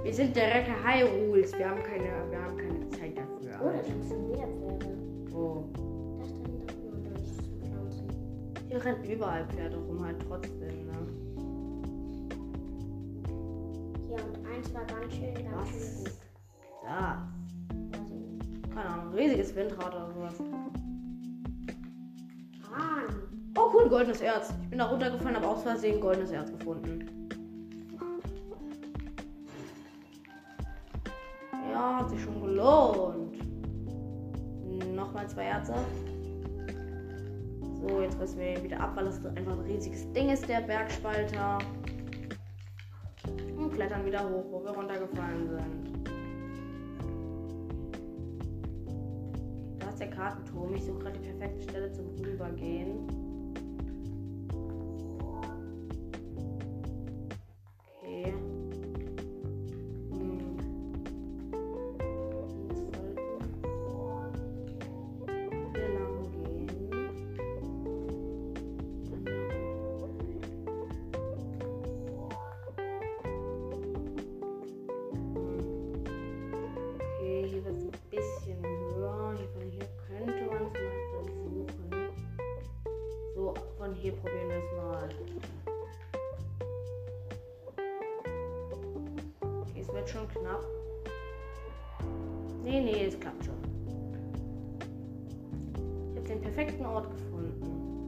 Wir 0.06 0.14
sind 0.14 0.36
der 0.36 0.54
Retter 0.54 0.76
Hyrules. 0.84 1.52
Wir 1.58 1.68
haben 1.68 1.82
keine, 1.82 2.30
wir 2.30 2.40
haben 2.40 2.56
keine 2.56 2.88
Zeit 2.90 3.18
dafür. 3.18 3.60
Oh, 3.60 3.72
da 3.76 3.82
sind 3.82 4.06
schon 4.06 4.28
wieder 4.28 4.46
Pferde. 4.46 4.96
Oh. 5.34 5.64
Das 6.20 6.28
dann 6.28 6.60
doch 6.64 6.76
nur 6.76 7.10
durch. 7.10 8.68
Hier 8.68 8.84
rennen 8.84 9.02
überall 9.02 9.44
Pferde 9.48 9.76
rum, 9.76 10.04
halt 10.04 10.24
trotzdem, 10.28 10.86
ne? 10.86 10.92
Hier 14.06 14.14
und 14.14 14.46
eins 14.46 14.72
war 14.72 14.84
ganz 14.84 15.12
schön, 15.12 15.34
ganz 15.34 15.56
Was? 15.56 15.68
schön 15.70 16.04
gut. 16.04 16.12
Da. 16.84 17.28
Nicht. 17.74 18.74
Keine 18.76 18.88
Ahnung, 18.88 19.12
riesiges 19.12 19.56
Windrad 19.56 19.92
oder 19.92 20.08
sowas. 20.14 20.34
Ah, 22.72 23.02
Oh 23.58 23.70
cool, 23.74 23.88
goldenes 23.88 24.20
Erz. 24.20 24.54
Ich 24.62 24.70
bin 24.70 24.78
da 24.78 24.84
runtergefallen, 24.84 25.34
habe 25.34 25.48
aus 25.48 25.64
Versehen 25.64 26.00
goldenes 26.00 26.30
Erz 26.30 26.52
gefunden. 26.52 27.25
Ja, 31.76 31.98
hat 31.98 32.08
sich 32.08 32.22
schon 32.22 32.40
gelohnt. 32.40 33.36
Nochmal 34.94 35.28
zwei 35.28 35.44
Erze. 35.44 35.74
So, 37.82 38.00
jetzt 38.00 38.18
müssen 38.18 38.38
wir 38.38 38.64
wieder 38.64 38.80
ab, 38.80 38.92
weil 38.94 39.04
das 39.04 39.22
einfach 39.26 39.52
ein 39.52 39.60
riesiges 39.60 40.10
Ding 40.12 40.30
ist, 40.30 40.48
der 40.48 40.62
Bergspalter. 40.62 41.58
Und 43.58 43.74
klettern 43.74 44.06
wieder 44.06 44.26
hoch, 44.26 44.46
wo 44.50 44.64
wir 44.64 44.70
runtergefallen 44.70 45.50
sind. 45.50 46.08
Da 49.78 49.90
ist 49.90 50.00
der 50.00 50.08
Kartenturm. 50.08 50.74
Ich 50.74 50.84
suche 50.86 51.00
gerade 51.00 51.18
die 51.18 51.28
perfekte 51.28 51.60
Stelle 51.60 51.92
zum 51.92 52.06
Rübergehen. 52.24 53.06
Wird 90.06 90.08
schon 90.08 90.28
knapp. 90.28 90.64
Nee, 92.62 92.80
nee, 92.80 93.06
es 93.06 93.18
klappt 93.18 93.44
schon. 93.44 93.54
Ich 96.12 96.18
habe 96.18 96.28
den 96.28 96.40
perfekten 96.40 96.86
Ort 96.86 97.10
gefunden. 97.10 98.06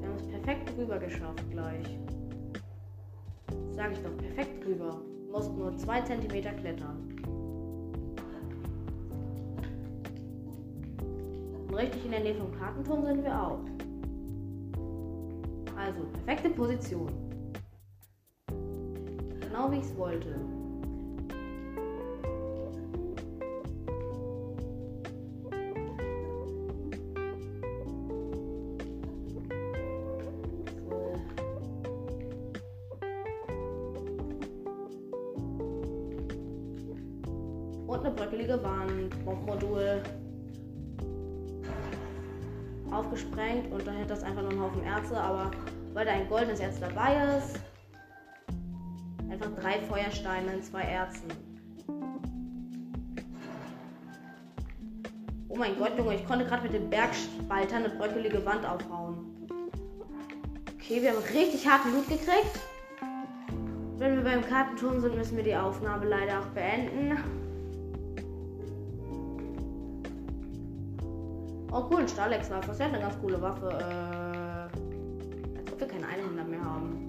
Wir 0.00 0.08
haben 0.08 0.16
es 0.16 0.26
perfekt 0.28 0.72
rüber 0.76 0.98
geschafft 0.98 1.50
gleich. 1.50 1.98
Sag 3.72 3.92
ich 3.92 3.98
doch, 3.98 4.16
perfekt 4.18 4.66
rüber. 4.66 5.00
Du 5.26 5.32
musst 5.32 5.52
nur 5.56 5.76
zwei 5.76 6.00
Zentimeter 6.02 6.52
klettern. 6.52 7.06
Und 11.68 11.74
richtig 11.74 12.04
in 12.04 12.10
der 12.10 12.20
Nähe 12.20 12.34
vom 12.34 12.52
Kartenturm 12.52 13.04
sind 13.04 13.24
wir 13.24 13.42
auch. 13.42 13.60
Also, 15.76 16.00
perfekte 16.24 16.50
Position. 16.50 17.29
Ich 19.80 19.96
wollte. 19.96 20.59
In 50.48 50.62
zwei 50.62 50.82
Erzen. 50.82 51.28
Oh 55.48 55.56
mein 55.56 55.76
Gott, 55.78 55.98
Junge, 55.98 56.14
ich 56.14 56.26
konnte 56.26 56.46
gerade 56.46 56.62
mit 56.62 56.72
dem 56.72 56.88
Bergspalter 56.88 57.76
eine 57.76 57.90
bröckelige 57.90 58.44
Wand 58.46 58.64
aufhauen. 58.64 59.18
Okay, 60.74 61.02
wir 61.02 61.10
haben 61.10 61.22
richtig 61.34 61.68
harten 61.68 61.92
Loot 61.92 62.08
gekriegt. 62.08 62.58
Wenn 63.98 64.16
wir 64.16 64.24
beim 64.24 64.42
Kartenturm 64.42 65.00
sind, 65.00 65.14
müssen 65.14 65.36
wir 65.36 65.44
die 65.44 65.54
Aufnahme 65.54 66.06
leider 66.06 66.40
auch 66.40 66.46
beenden. 66.46 67.18
Oh 71.70 71.84
cool, 71.90 72.00
ein 72.00 72.08
Stahlex-Waffe. 72.08 72.68
Das 72.68 72.78
wäre 72.78 72.88
eine 72.88 73.00
ganz 73.00 73.20
coole 73.20 73.42
Waffe. 73.42 73.68
Äh, 73.68 74.78
als 75.58 75.72
ob 75.72 75.80
wir 75.80 75.86
keinen 75.86 76.04
Einhänder 76.04 76.44
mehr 76.44 76.64
haben. 76.64 76.99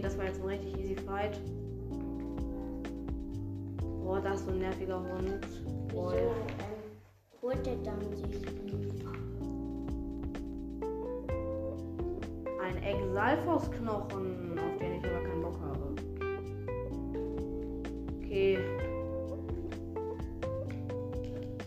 Okay, 0.00 0.08
das 0.08 0.16
war 0.16 0.24
jetzt 0.24 0.40
ein 0.40 0.48
richtig 0.48 0.78
easy 0.78 0.96
Fight. 0.96 1.38
Boah, 4.02 4.18
das 4.22 4.40
ist 4.40 4.46
so 4.46 4.52
ein 4.52 4.60
nerviger 4.60 4.98
Hund. 4.98 5.46
wieso 5.90 5.94
Boah. 5.94 6.14
ähm, 6.14 6.30
holt 7.42 7.66
er 7.66 7.76
dann 7.84 8.00
sich? 8.16 8.46
Ein 12.62 12.82
Exalfos-Knochen, 12.82 14.58
auf 14.58 14.78
den 14.78 14.94
ich 14.94 15.04
aber 15.04 15.22
keinen 15.22 15.42
Bock 15.42 15.60
habe. 15.60 15.94
Okay. 18.16 18.58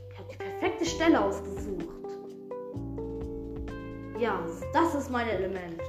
Ich 0.09 0.17
habe 0.17 0.27
die 0.31 0.37
perfekte 0.37 0.85
Stelle 0.85 1.23
ausgesucht. 1.23 1.83
Ja, 4.17 4.43
das 4.73 4.95
ist 4.95 5.11
mein 5.11 5.27
Element. 5.27 5.82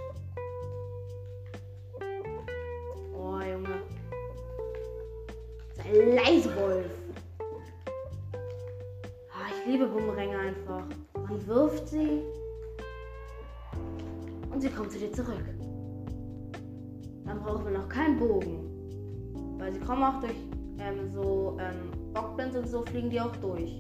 Dann 17.24 17.40
brauchen 17.40 17.64
wir 17.64 17.72
noch 17.72 17.88
keinen 17.88 18.18
Bogen. 18.18 18.70
Weil 19.59 19.72
sie 19.72 19.80
kommen 19.80 20.03
auch 20.03 20.20
durch 20.20 20.36
ähm, 20.78 21.11
so 21.12 21.57
ähm, 21.61 22.12
Bockblends 22.12 22.57
und 22.57 22.68
so 22.68 22.82
fliegen 22.82 23.11
die 23.11 23.20
auch 23.20 23.34
durch. 23.36 23.78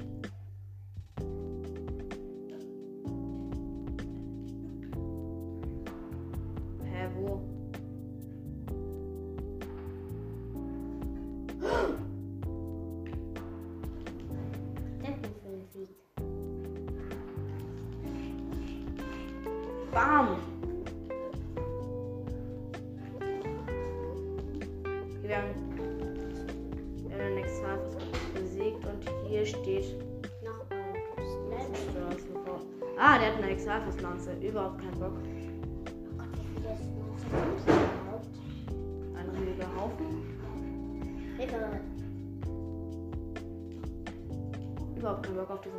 keinen 45.24 45.36
Bock 45.36 45.50
auf 45.50 45.60
das. 45.62 45.72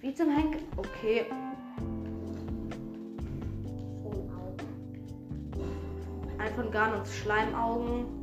Wie 0.00 0.14
zum 0.14 0.30
Henk. 0.30 0.56
Okay. 0.76 1.26
Ein 6.38 6.54
von 6.54 6.70
Garnons 6.70 7.14
Schleimaugen. 7.16 8.13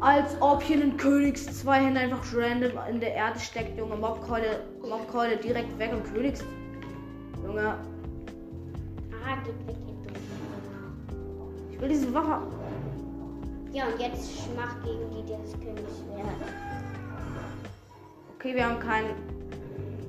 Als 0.00 0.34
ob 0.40 0.62
hier 0.62 0.82
ein 0.82 0.96
Königs 0.96 1.44
zwei 1.60 1.84
Hände 1.84 2.00
einfach 2.00 2.24
random 2.34 2.72
in 2.88 3.00
der 3.00 3.14
Erde 3.14 3.38
steckt, 3.38 3.76
Junge. 3.78 3.96
Mobkeule, 3.96 4.64
Mobkeule 4.80 5.36
direkt 5.36 5.78
weg 5.78 5.92
und 5.92 6.04
Königs. 6.14 6.42
Junge, 7.44 7.74
Ah, 9.22 9.36
geht 9.44 9.66
weg, 9.66 9.76
ihr 9.86 9.94
dummen 10.02 11.70
ich 11.70 11.80
will 11.80 11.88
diese 11.88 12.12
Waffe. 12.14 12.42
Ja, 13.72 13.86
und 13.86 14.00
jetzt 14.00 14.42
Schmach 14.42 14.74
gegen 14.82 15.10
die 15.10 15.26
des 15.26 15.52
Königsschwert. 15.52 16.26
Okay, 18.36 18.54
wir 18.54 18.64
haben 18.66 18.80
kein. 18.80 19.04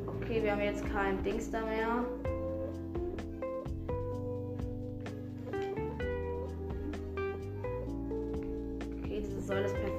Okay, 0.08 0.42
wir 0.42 0.54
haben 0.54 0.62
jetzt 0.62 0.84
kein 0.92 1.22
Dings 1.24 1.52
da 1.52 1.62
mehr. 1.62 2.06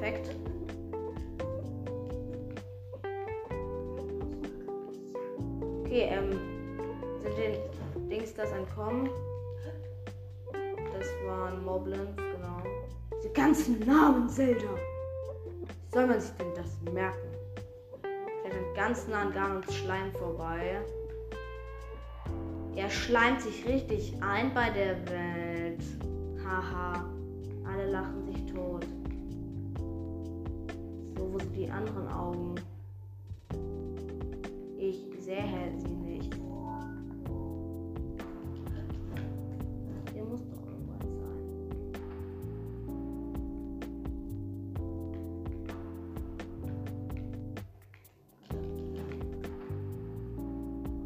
Perfekt. 0.02 0.36
Okay, 5.84 6.08
ähm, 6.10 6.38
sind 7.20 7.38
den 7.38 8.08
Dings 8.08 8.34
das 8.34 8.50
entkommen? 8.52 9.10
Das 10.92 11.06
waren 11.26 11.64
Moblins, 11.64 12.16
genau. 12.16 12.62
Diese 13.18 13.32
ganzen 13.32 13.78
Namen, 13.80 14.28
Zelda. 14.28 14.64
Wie 14.64 15.94
soll 15.94 16.06
man 16.06 16.20
sich 16.20 16.32
denn 16.32 16.54
das 16.54 16.92
merken? 16.92 17.28
Dann 18.02 18.74
ganz 18.74 19.06
nah 19.08 19.22
an 19.22 19.32
Ganons 19.32 19.74
Schleim 19.74 20.12
vorbei. 20.12 20.80
Er 22.74 22.90
schleimt 22.90 23.40
sich 23.40 23.66
richtig 23.66 24.14
ein 24.20 24.52
bei 24.52 24.70
der 24.70 24.96
Welt. 25.08 25.82
Haha. 26.44 27.04
Alle 27.64 27.90
lachen 27.90 28.26
sich 28.26 28.52
tot. 28.52 28.84
Wo 31.30 31.38
sind 31.38 31.56
die 31.56 31.70
anderen 31.70 32.08
Augen? 32.08 32.54
Ich 34.76 35.06
sehe 35.18 35.72
sie 35.78 35.94
nicht. 35.94 36.34
Hier 40.12 40.24
muss 40.24 40.40
doch 40.48 40.66
irgendwas 40.66 41.06
sein. 41.20 41.42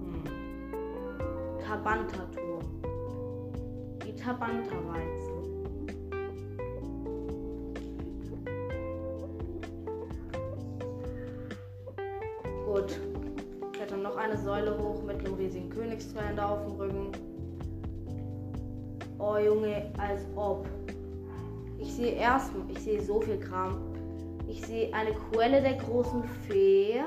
Hm. 0.01 0.25
Tabanta-Turm. 1.61 2.65
Die 4.05 4.15
Tabanta-Weizen. 4.17 5.36
Säule 14.57 14.79
hoch 14.79 15.03
mit 15.03 15.19
einem 15.19 15.35
riesigen 15.35 15.69
Königszweihänder 15.69 16.49
auf 16.49 16.63
dem 16.63 16.73
Rücken. 16.77 17.13
Oh 19.19 19.37
Junge, 19.37 19.93
als 19.99 20.23
ob. 20.35 20.67
Ich 21.79 21.93
sehe 21.93 22.13
erstmal, 22.13 22.63
ich 22.71 22.79
sehe 22.79 23.03
so 23.03 23.21
viel 23.21 23.39
Kram. 23.39 23.77
Ich 24.49 24.65
sehe 24.65 24.95
eine 24.95 25.13
Quelle 25.13 25.61
der 25.61 25.75
großen 25.75 26.25
Fee 26.49 27.03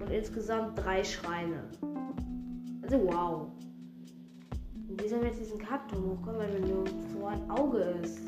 und 0.00 0.10
insgesamt 0.10 0.76
drei 0.76 1.04
Schreine. 1.04 1.62
Also 2.82 3.00
wow. 3.04 3.46
Wie 4.88 5.08
sollen 5.08 5.22
wir 5.22 5.28
jetzt 5.28 5.40
diesen 5.40 5.58
Kaktus 5.58 6.00
hochkommen, 6.00 6.40
wenn 6.52 6.62
nur 6.62 6.84
so 7.16 7.26
ein 7.26 7.48
Auge 7.48 7.78
ist? 8.02 8.22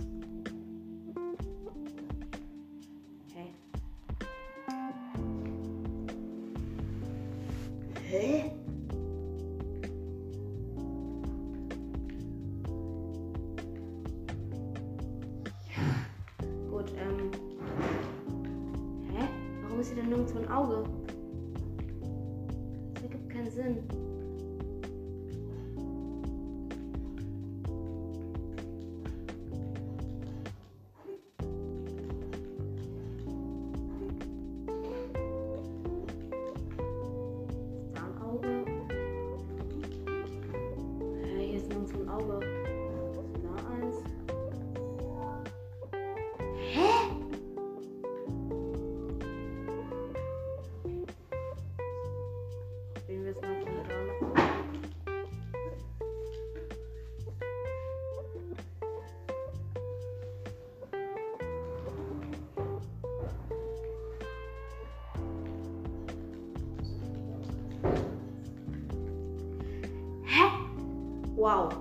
Wow. 71.46 71.72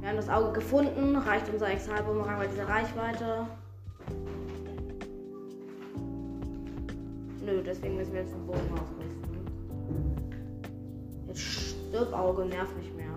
Wir 0.00 0.08
haben 0.08 0.16
das 0.16 0.28
Auge 0.28 0.54
gefunden. 0.54 1.14
Reicht 1.14 1.48
unser 1.48 1.70
Exhalbumerang 1.70 2.36
bei 2.36 2.48
dieser 2.48 2.68
Reichweite? 2.68 3.46
Nö, 7.40 7.62
deswegen 7.64 7.96
müssen 7.96 8.12
wir 8.12 8.22
jetzt 8.22 8.32
den 8.32 8.44
Bogen 8.44 8.72
ausrüsten. 8.72 9.38
Jetzt 11.28 11.40
stirb 11.42 12.12
Auge, 12.12 12.44
nerv 12.44 12.74
nicht 12.74 12.96
mehr. 12.96 13.13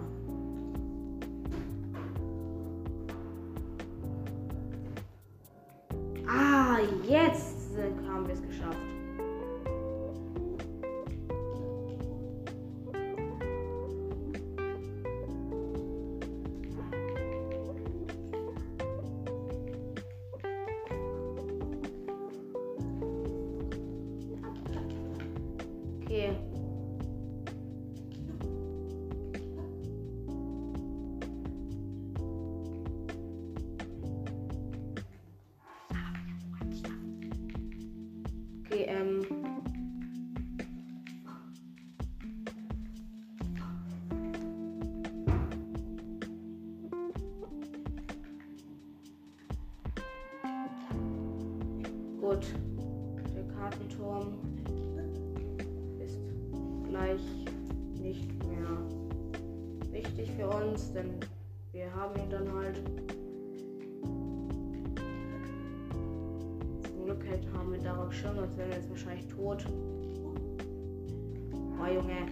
Okay. 26.07 26.56
Schon, 68.17 68.35
sonst 68.35 68.57
wären 68.57 68.69
wir 68.69 68.77
jetzt 68.77 68.89
wahrscheinlich 68.89 69.27
tot. 69.27 69.65
Oh 71.79 71.85
Junge. 71.85 72.25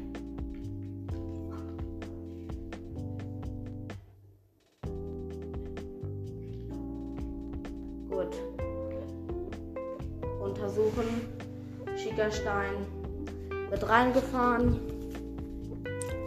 Gut. 8.09 8.35
Untersuchen. 10.41 11.05
Schickerstein 11.95 12.73
wird 13.69 13.87
reingefahren. 13.87 14.79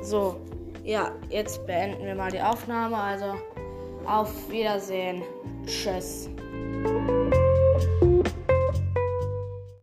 So, 0.02 0.40
ja, 0.84 1.12
jetzt 1.28 1.66
beenden 1.66 2.04
wir 2.04 2.14
mal 2.14 2.30
die 2.30 2.40
Aufnahme. 2.40 2.96
Also, 2.96 3.34
Auf 4.06 4.50
Wiedersehen. 4.50 5.22
Tschüss. 5.66 6.30